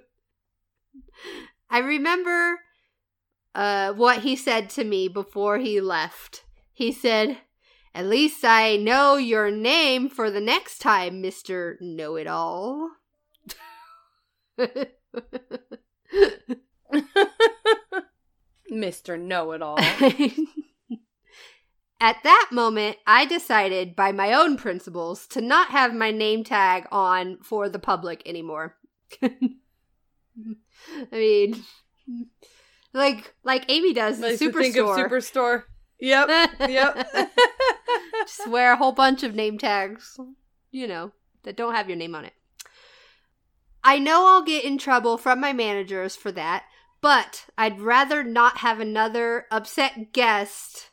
[1.69, 2.59] I remember
[3.55, 6.43] uh, what he said to me before he left.
[6.71, 7.37] He said,
[7.95, 11.75] At least I know your name for the next time, Mr.
[11.79, 12.89] Know It All.
[18.71, 19.19] Mr.
[19.19, 19.79] Know It All.
[22.03, 26.85] At that moment, I decided by my own principles to not have my name tag
[26.91, 28.75] on for the public anymore.
[29.23, 29.29] I
[31.13, 31.63] mean,
[32.93, 34.59] like like Amy does Makes me Superstore.
[34.59, 35.63] think of Superstore.
[36.01, 36.29] Yep.
[36.67, 37.07] Yep.
[38.27, 40.19] Just wear a whole bunch of name tags,
[40.71, 42.33] you know, that don't have your name on it.
[43.81, 46.65] I know I'll get in trouble from my managers for that,
[46.99, 50.89] but I'd rather not have another upset guest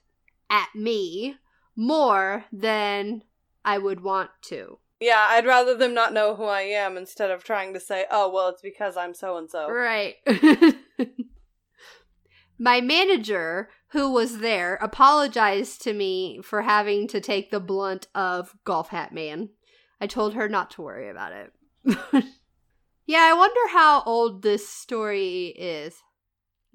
[0.51, 1.37] at me
[1.77, 3.23] more than
[3.65, 4.79] I would want to.
[5.01, 8.31] yeah, I'd rather them not know who I am instead of trying to say, oh,
[8.31, 9.71] well, it's because I'm so and so.
[9.71, 10.17] Right.
[12.59, 18.55] My manager, who was there, apologized to me for having to take the blunt of
[18.65, 19.49] Golf Hat Man.
[19.99, 21.53] I told her not to worry about it.
[23.07, 25.95] yeah, I wonder how old this story is.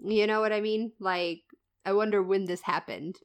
[0.04, 0.94] You know what I mean?
[1.00, 1.42] Like,
[1.86, 3.18] I wonder when this happened.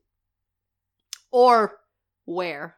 [1.31, 1.79] Or
[2.25, 2.77] where.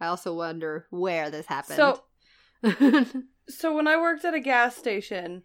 [0.00, 1.76] I also wonder where this happened.
[1.76, 2.02] So,
[3.48, 5.42] so when I worked at a gas station,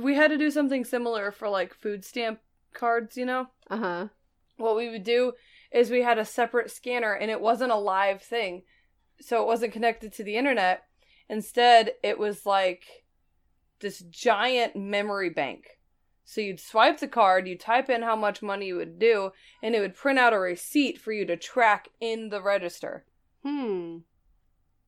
[0.00, 2.40] we had to do something similar for like food stamp
[2.72, 3.48] cards, you know?
[3.70, 4.08] uh huh.
[4.56, 5.32] What we would do
[5.72, 8.62] is we had a separate scanner and it wasn't a live thing.
[9.20, 10.84] So it wasn't connected to the internet.
[11.28, 12.84] Instead, it was like
[13.80, 15.78] this giant memory bank.
[16.24, 19.74] So you'd swipe the card, you type in how much money you would do, and
[19.74, 23.04] it would print out a receipt for you to track in the register.
[23.44, 23.98] Hmm.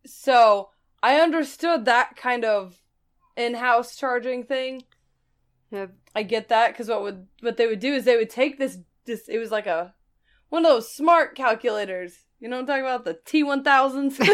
[0.06, 0.70] So
[1.02, 2.80] I understood that kind of
[3.36, 4.84] in-house charging thing.
[5.70, 5.92] Yep.
[6.14, 8.78] I get that because what would what they would do is they would take this
[9.04, 9.94] this it was like a
[10.48, 12.24] one of those smart calculators.
[12.40, 13.04] You know what I'm talking about?
[13.04, 14.18] The T one thousands.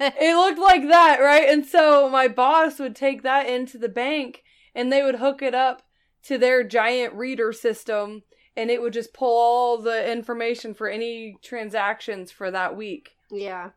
[0.00, 1.48] It looked like that, right?
[1.48, 4.44] And so my boss would take that into the bank
[4.78, 5.82] and they would hook it up
[6.22, 8.22] to their giant reader system
[8.56, 13.10] and it would just pull all the information for any transactions for that week.
[13.30, 13.70] yeah.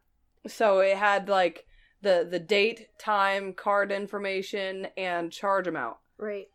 [0.48, 1.66] So it had like
[2.02, 5.98] the the date, time, card information and charge amount.
[6.18, 6.48] Right.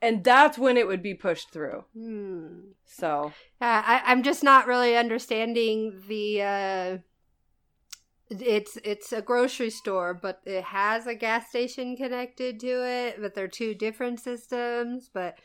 [0.00, 1.84] And that's when it would be pushed through.
[1.94, 2.72] Hmm.
[2.86, 6.42] So, Uh, I, I'm just not really understanding the.
[6.42, 6.98] Uh,
[8.40, 13.20] it's it's a grocery store, but it has a gas station connected to it.
[13.20, 15.36] But they're two different systems, but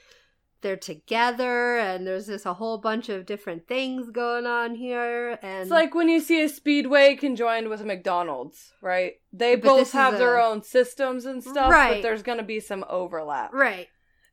[0.62, 5.38] they're together, and there's just a whole bunch of different things going on here.
[5.44, 9.14] And It's like when you see a Speedway conjoined with a McDonald's, right?
[9.32, 11.96] They both have their a- own systems and stuff, Right.
[11.96, 13.88] but there's going to be some overlap right,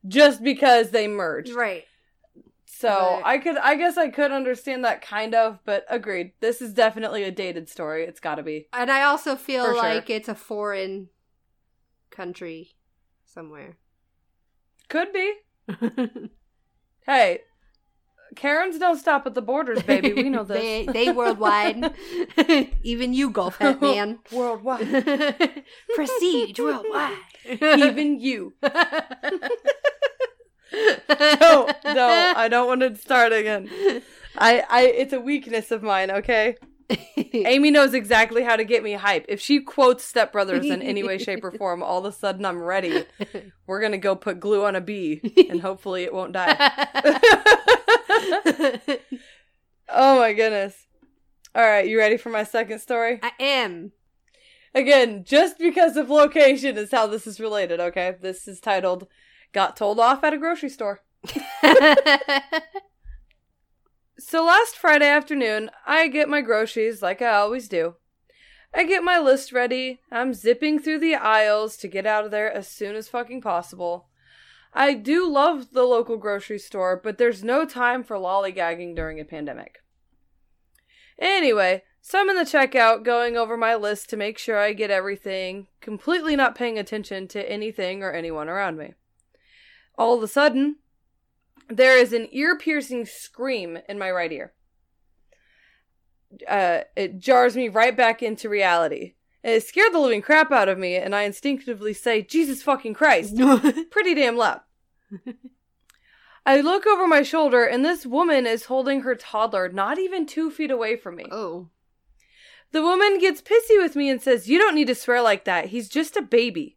[0.08, 1.52] just because they merged.
[1.52, 1.84] right.
[2.84, 6.32] So, But- I could I guess I could understand that kind of, but agreed.
[6.40, 8.04] This is definitely a dated story.
[8.04, 8.68] It's got to be.
[8.74, 9.82] And I also feel For sure.
[9.82, 11.08] like it's a foreign
[12.10, 12.74] country
[13.24, 13.76] somewhere.
[14.88, 15.32] Could be.
[17.06, 17.40] Hey,
[18.34, 20.14] Karens don't stop at the borders, baby.
[20.14, 20.56] We know this.
[20.58, 21.92] they they worldwide.
[22.82, 24.20] Even you, golf hat man.
[24.32, 24.88] Worldwide.
[25.94, 27.18] Prestige worldwide.
[27.60, 28.54] Even you.
[31.40, 33.68] No, no, I don't want to start again.
[34.36, 36.10] I, I, it's a weakness of mine.
[36.10, 36.56] Okay,
[37.16, 39.24] Amy knows exactly how to get me hype.
[39.28, 42.44] If she quotes Step Brothers in any way, shape, or form, all of a sudden
[42.44, 43.04] I'm ready.
[43.66, 46.56] We're gonna go put glue on a bee, and hopefully it won't die.
[49.88, 50.86] oh my goodness!
[51.54, 53.20] All right, you ready for my second story?
[53.22, 53.92] I am.
[54.74, 57.78] Again, just because of location is how this is related.
[57.80, 59.06] Okay, this is titled
[59.54, 61.00] "Got Told Off at a Grocery Store."
[64.26, 67.96] So last Friday afternoon, I get my groceries like I always do.
[68.72, 70.00] I get my list ready.
[70.10, 74.08] I'm zipping through the aisles to get out of there as soon as fucking possible.
[74.72, 79.24] I do love the local grocery store, but there's no time for lollygagging during a
[79.24, 79.80] pandemic.
[81.18, 84.90] Anyway, so I'm in the checkout going over my list to make sure I get
[84.90, 88.94] everything, completely not paying attention to anything or anyone around me.
[89.96, 90.76] All of a sudden,
[91.68, 94.52] there is an ear piercing scream in my right ear.
[96.48, 99.14] Uh, it jars me right back into reality.
[99.42, 103.36] It scared the living crap out of me, and I instinctively say, Jesus fucking Christ,
[103.90, 104.62] pretty damn loud.
[106.46, 110.50] I look over my shoulder, and this woman is holding her toddler not even two
[110.50, 111.26] feet away from me.
[111.30, 111.68] oh.
[112.72, 115.66] The woman gets pissy with me and says, You don't need to swear like that.
[115.66, 116.76] He's just a baby.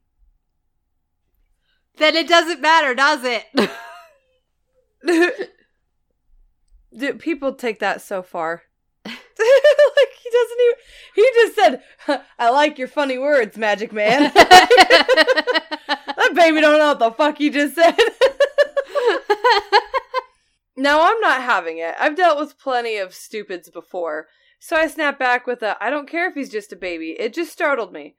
[1.97, 3.45] Then it doesn't matter, does it?
[6.97, 8.63] Dude, people take that so far.
[9.05, 10.75] like he doesn't even.
[11.15, 11.83] He just said,
[12.39, 17.49] "I like your funny words, Magic Man." that baby don't know what the fuck he
[17.49, 17.95] just said.
[20.75, 21.95] now I'm not having it.
[21.99, 24.27] I've dealt with plenty of stupids before,
[24.59, 27.11] so I snap back with a, "I don't care if he's just a baby.
[27.19, 28.15] It just startled me."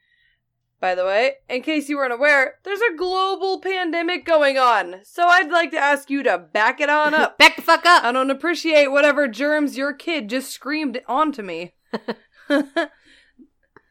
[0.80, 5.26] By the way, in case you weren't aware, there's a global pandemic going on, so
[5.26, 7.36] I'd like to ask you to back it on up.
[7.38, 8.04] Back the fuck up.
[8.04, 11.74] I don't appreciate whatever germs your kid just screamed onto me.
[12.48, 12.70] this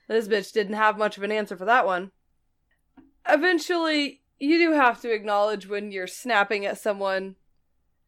[0.10, 2.12] bitch didn't have much of an answer for that one.
[3.28, 7.36] Eventually, you do have to acknowledge when you're snapping at someone.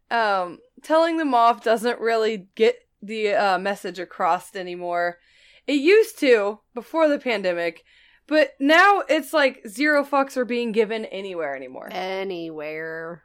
[0.09, 5.19] Um, telling them off doesn't really get the uh, message across anymore.
[5.67, 7.83] It used to before the pandemic,
[8.29, 11.89] but now it's like zero fucks are being given anywhere anymore.
[11.91, 13.23] Anywhere.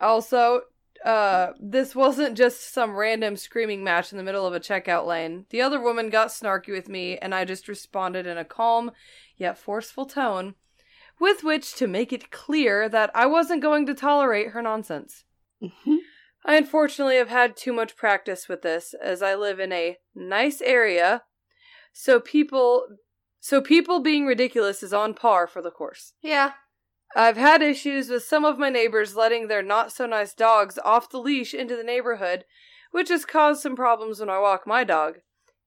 [0.00, 0.62] Also,
[1.04, 5.44] uh, this wasn't just some random screaming match in the middle of a checkout lane.
[5.50, 8.92] The other woman got snarky with me, and I just responded in a calm
[9.36, 10.54] yet forceful tone,
[11.20, 15.24] with which to make it clear that I wasn't going to tolerate her nonsense.
[16.44, 20.60] I unfortunately have had too much practice with this, as I live in a nice
[20.60, 21.22] area,
[21.94, 22.86] so people
[23.40, 26.12] so people being ridiculous is on par for the course.
[26.20, 26.52] yeah.
[27.16, 31.08] I've had issues with some of my neighbors letting their not so nice dogs off
[31.08, 32.44] the leash into the neighborhood,
[32.90, 35.18] which has caused some problems when I walk my dog,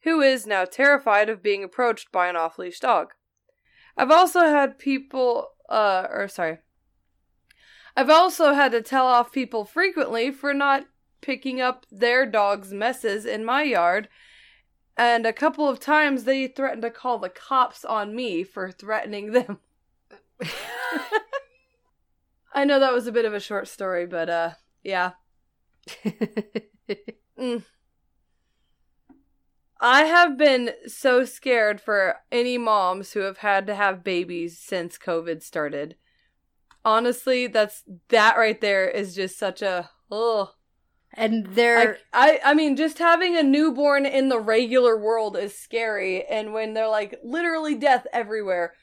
[0.04, 3.14] who is now terrified of being approached by an off leash dog.
[3.96, 6.58] I've also had people, uh, or sorry,
[7.96, 10.88] I've also had to tell off people frequently for not
[11.22, 14.10] picking up their dog's messes in my yard.
[14.98, 19.32] And a couple of times they threatened to call the cops on me for threatening
[19.32, 19.60] them.
[22.54, 24.52] I know that was a bit of a short story, but uh,
[24.84, 25.12] yeah.
[27.40, 27.64] Mm.
[29.80, 34.98] I have been so scared for any moms who have had to have babies since
[34.98, 35.96] COVID started.
[36.84, 40.50] Honestly, that's that right there is just such a ugh.
[41.14, 46.26] And they're I I mean, just having a newborn in the regular world is scary,
[46.26, 48.74] and when they're like literally death everywhere,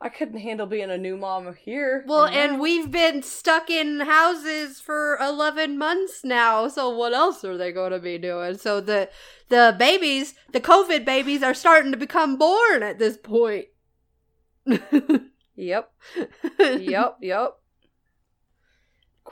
[0.00, 2.04] I couldn't handle being a new mom here.
[2.06, 6.68] well, and we've been stuck in houses for eleven months now.
[6.68, 8.58] So what else are they going to be doing?
[8.58, 9.08] So the
[9.48, 13.66] the babies, the COVID babies, are starting to become born at this point.
[15.56, 15.92] yep,
[16.58, 17.56] yep, yep.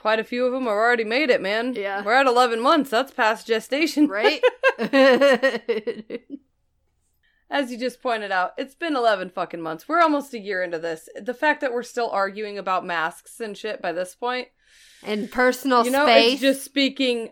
[0.02, 1.74] Quite a few of them have already made it, man.
[1.74, 2.02] Yeah.
[2.02, 2.90] we're at eleven months.
[2.90, 4.42] That's past gestation, right?
[7.48, 9.86] As you just pointed out, it's been 11 fucking months.
[9.86, 11.08] We're almost a year into this.
[11.20, 14.48] The fact that we're still arguing about masks and shit by this point,
[15.04, 16.32] and personal you know, space.
[16.32, 17.30] it's just speaking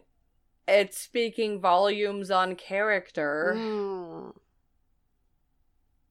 [0.68, 3.54] it's speaking volumes on character.
[3.56, 4.32] Mm.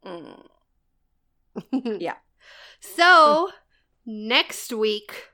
[0.06, 0.42] Mm.
[2.02, 2.16] yeah.
[2.82, 3.52] So,
[4.06, 5.30] next week,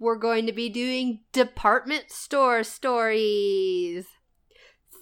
[0.00, 4.06] we're going to be doing department store stories.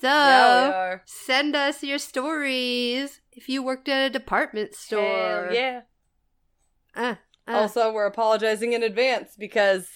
[0.01, 5.47] So, yeah, send us your stories if you worked at a department store.
[5.47, 5.81] Hell yeah.
[6.95, 7.15] Uh,
[7.47, 9.89] uh, Also, we're apologizing in advance because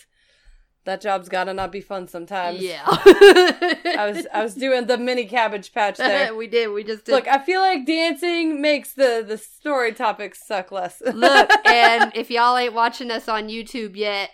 [0.84, 2.60] that job's gotta not be fun sometimes.
[2.60, 2.82] yeah.
[2.86, 6.34] I was I was doing the mini cabbage patch there.
[6.34, 6.68] we did.
[6.72, 7.12] We just did.
[7.12, 11.00] Look, I feel like dancing makes the the story topics suck less.
[11.00, 14.30] Look, and if y'all ain't watching us on YouTube yet,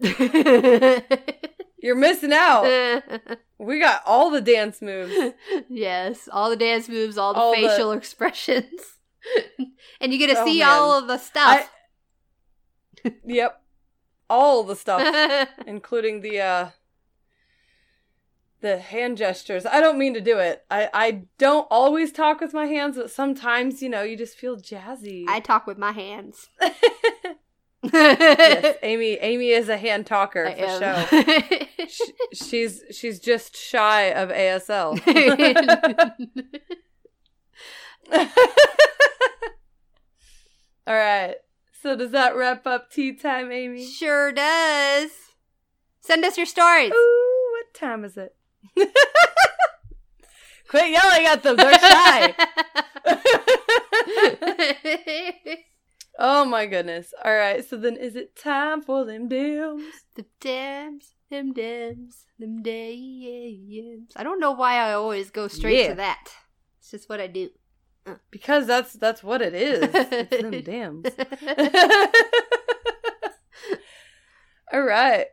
[1.78, 3.02] you're missing out.
[3.58, 5.14] We got all the dance moves.
[5.70, 8.98] yes, all the dance moves, all the All the- facial expressions,
[9.98, 10.68] and you get to Oh, see man.
[10.68, 11.70] all of the stuff.
[13.24, 13.62] Yep.
[14.28, 15.48] All the stuff.
[15.66, 16.68] including the uh
[18.60, 19.64] the hand gestures.
[19.64, 20.66] I don't mean to do it.
[20.70, 24.58] I I don't always talk with my hands, but sometimes, you know, you just feel
[24.58, 25.24] jazzy.
[25.28, 26.50] I talk with my hands.
[27.92, 31.06] Yes, Amy Amy is a hand talker I for am.
[31.08, 31.88] sure.
[31.90, 32.00] Sh-
[32.32, 34.98] she's she's just shy of ASL.
[40.86, 41.34] All right.
[41.82, 43.84] So does that wrap up tea time, Amy?
[43.86, 45.10] sure does.
[46.00, 46.92] Send us your stories.
[46.92, 48.34] Ooh, what time is it?
[50.68, 51.56] Quit yelling at them.
[51.56, 52.34] They're shy.
[56.18, 57.12] oh my goodness.
[57.24, 57.64] All right.
[57.68, 59.82] So then, is it time for them dams?
[60.14, 64.12] the dams, them dams, them dams.
[64.16, 65.88] I don't know why I always go straight Yeah.
[65.90, 66.28] to that.
[66.78, 67.50] It's just what I do.
[68.06, 68.14] Uh.
[68.30, 69.82] Because that's that's what it is.
[69.92, 71.06] It's them dams.
[74.72, 75.26] All right.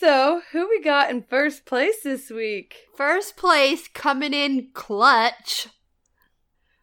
[0.00, 2.76] So who we got in first place this week?
[2.96, 5.68] First place coming in clutch.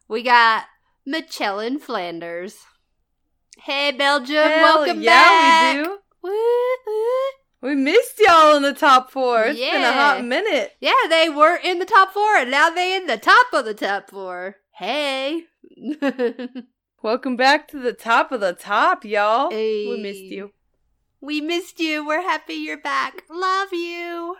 [0.07, 0.65] We got
[1.07, 2.57] Mechelen Flanders.
[3.57, 5.75] Hey Belgium, Hell welcome yeah, back.
[5.77, 5.97] we do.
[6.23, 6.31] Woo,
[6.85, 7.69] woo.
[7.69, 9.43] We missed y'all in the top four.
[9.45, 10.73] It's been a hot minute.
[10.79, 13.73] Yeah, they were in the top four, and now they in the top of the
[13.73, 14.57] top four.
[14.73, 15.43] Hey.
[17.01, 19.49] Welcome back to the top of the top, y'all.
[19.49, 19.87] Hey.
[19.87, 20.51] We missed you.
[21.21, 22.05] we missed you.
[22.05, 23.23] We're happy you're back.
[23.29, 24.36] Love you.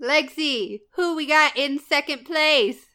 [0.00, 2.86] Lexi, who we got in second place?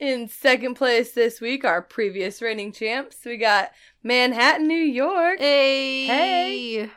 [0.00, 3.70] In second place this week, our previous reigning champs, we got
[4.02, 5.38] Manhattan, New York.
[5.38, 6.06] Hey.
[6.06, 6.90] Hey.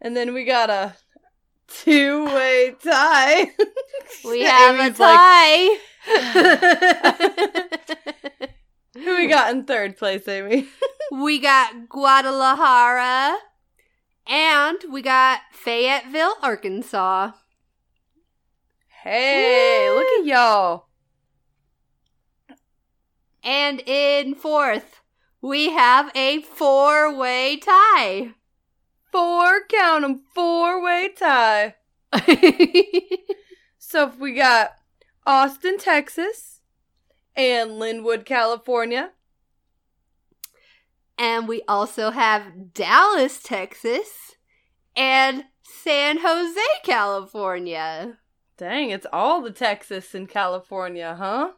[0.00, 0.96] And then we got a
[1.68, 3.52] two way tie.
[4.24, 5.78] We have a Amy's like, tie.
[8.94, 10.66] Who we got in third place, Amy?
[11.12, 13.38] we got Guadalajara.
[14.26, 17.30] And we got Fayetteville, Arkansas.
[19.04, 20.87] Hey, look at y'all.
[23.48, 25.00] And in fourth,
[25.40, 28.34] we have a four way tie.
[29.10, 31.74] Four, count 'em, four way tie.
[33.78, 34.72] So if we got
[35.26, 36.60] Austin, Texas,
[37.34, 39.12] and Lynwood, California.
[41.16, 44.36] and we also have Dallas, Texas,
[44.94, 48.18] and San Jose, California.
[48.58, 51.52] Dang, it's all the Texas and California, huh?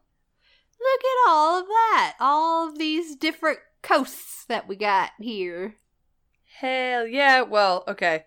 [0.80, 2.14] Look at all of that.
[2.20, 5.74] All of these different coasts that we got here.
[6.58, 7.42] Hell yeah.
[7.42, 8.24] Well, okay.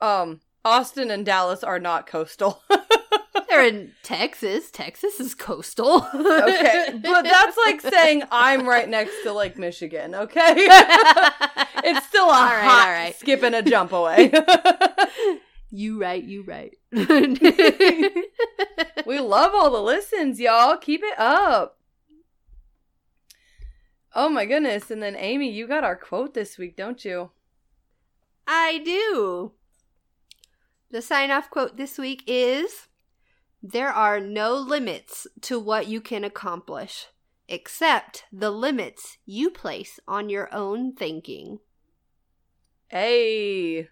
[0.00, 2.62] Um, Austin and Dallas are not coastal.
[3.48, 4.70] They're in Texas.
[4.70, 6.06] Texas is coastal.
[6.14, 10.14] okay, but that's like saying I'm right next to Lake Michigan.
[10.14, 13.14] Okay, it's still a All right, hot all right.
[13.16, 14.32] skip and a jump away.
[15.70, 16.74] you right, you right.
[19.06, 20.76] We love all the listens, y'all.
[20.76, 21.78] Keep it up.
[24.14, 24.90] Oh my goodness!
[24.90, 27.30] And then Amy, you got our quote this week, don't you?
[28.46, 29.52] I do.
[30.90, 32.88] The sign off quote this week is
[33.62, 37.06] There are no limits to what you can accomplish,
[37.48, 41.58] except the limits you place on your own thinking.
[42.88, 43.88] Hey,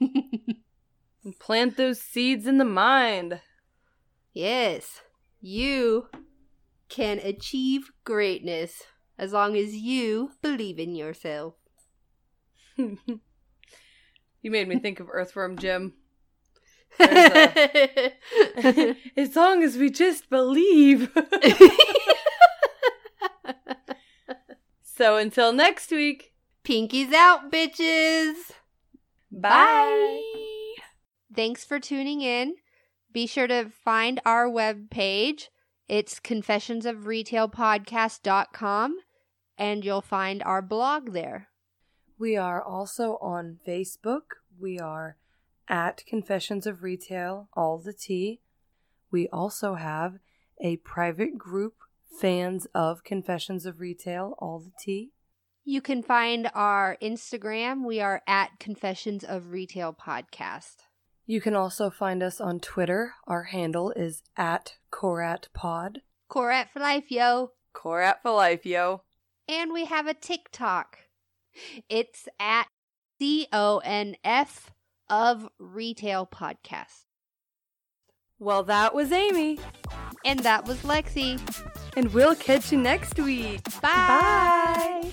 [1.38, 3.40] plant those seeds in the mind.
[4.32, 5.02] Yes,
[5.40, 6.08] you
[6.88, 8.82] can achieve greatness
[9.18, 11.54] as long as you believe in yourself.
[12.76, 13.20] you
[14.42, 15.94] made me think of Earthworm Jim.
[16.98, 18.16] There's
[19.16, 21.10] as long as we just believe.
[24.82, 26.32] so until next week,
[26.64, 28.34] Pinkies out, bitches!
[29.30, 30.22] bye.
[31.34, 32.54] Thanks for tuning in.
[33.12, 35.50] Be sure to find our web page.
[35.88, 38.98] It's confessionsofretailpodcast.com
[39.58, 41.48] and you'll find our blog there.
[42.18, 44.20] We are also on Facebook.
[44.58, 45.16] We are
[45.68, 48.40] at Confessions of Retail, all the T.
[49.10, 50.18] We also have
[50.60, 51.74] a private group,
[52.20, 55.12] fans of Confessions of Retail, all the T.
[55.64, 57.86] You can find our Instagram.
[57.86, 60.76] We are at Confessions of Retail Podcast.
[61.30, 63.14] You can also find us on Twitter.
[63.28, 65.98] Our handle is at CoratPod.
[66.28, 67.52] Corat for life, yo.
[67.72, 69.02] Corat for life, yo.
[69.46, 70.98] And we have a TikTok.
[71.88, 72.66] It's at
[73.20, 74.72] C O N F
[75.08, 77.04] of Retail Podcast.
[78.40, 79.60] Well, that was Amy,
[80.24, 81.38] And that was Lexi.
[81.96, 83.62] and we'll catch you next week.
[83.80, 85.12] Bye.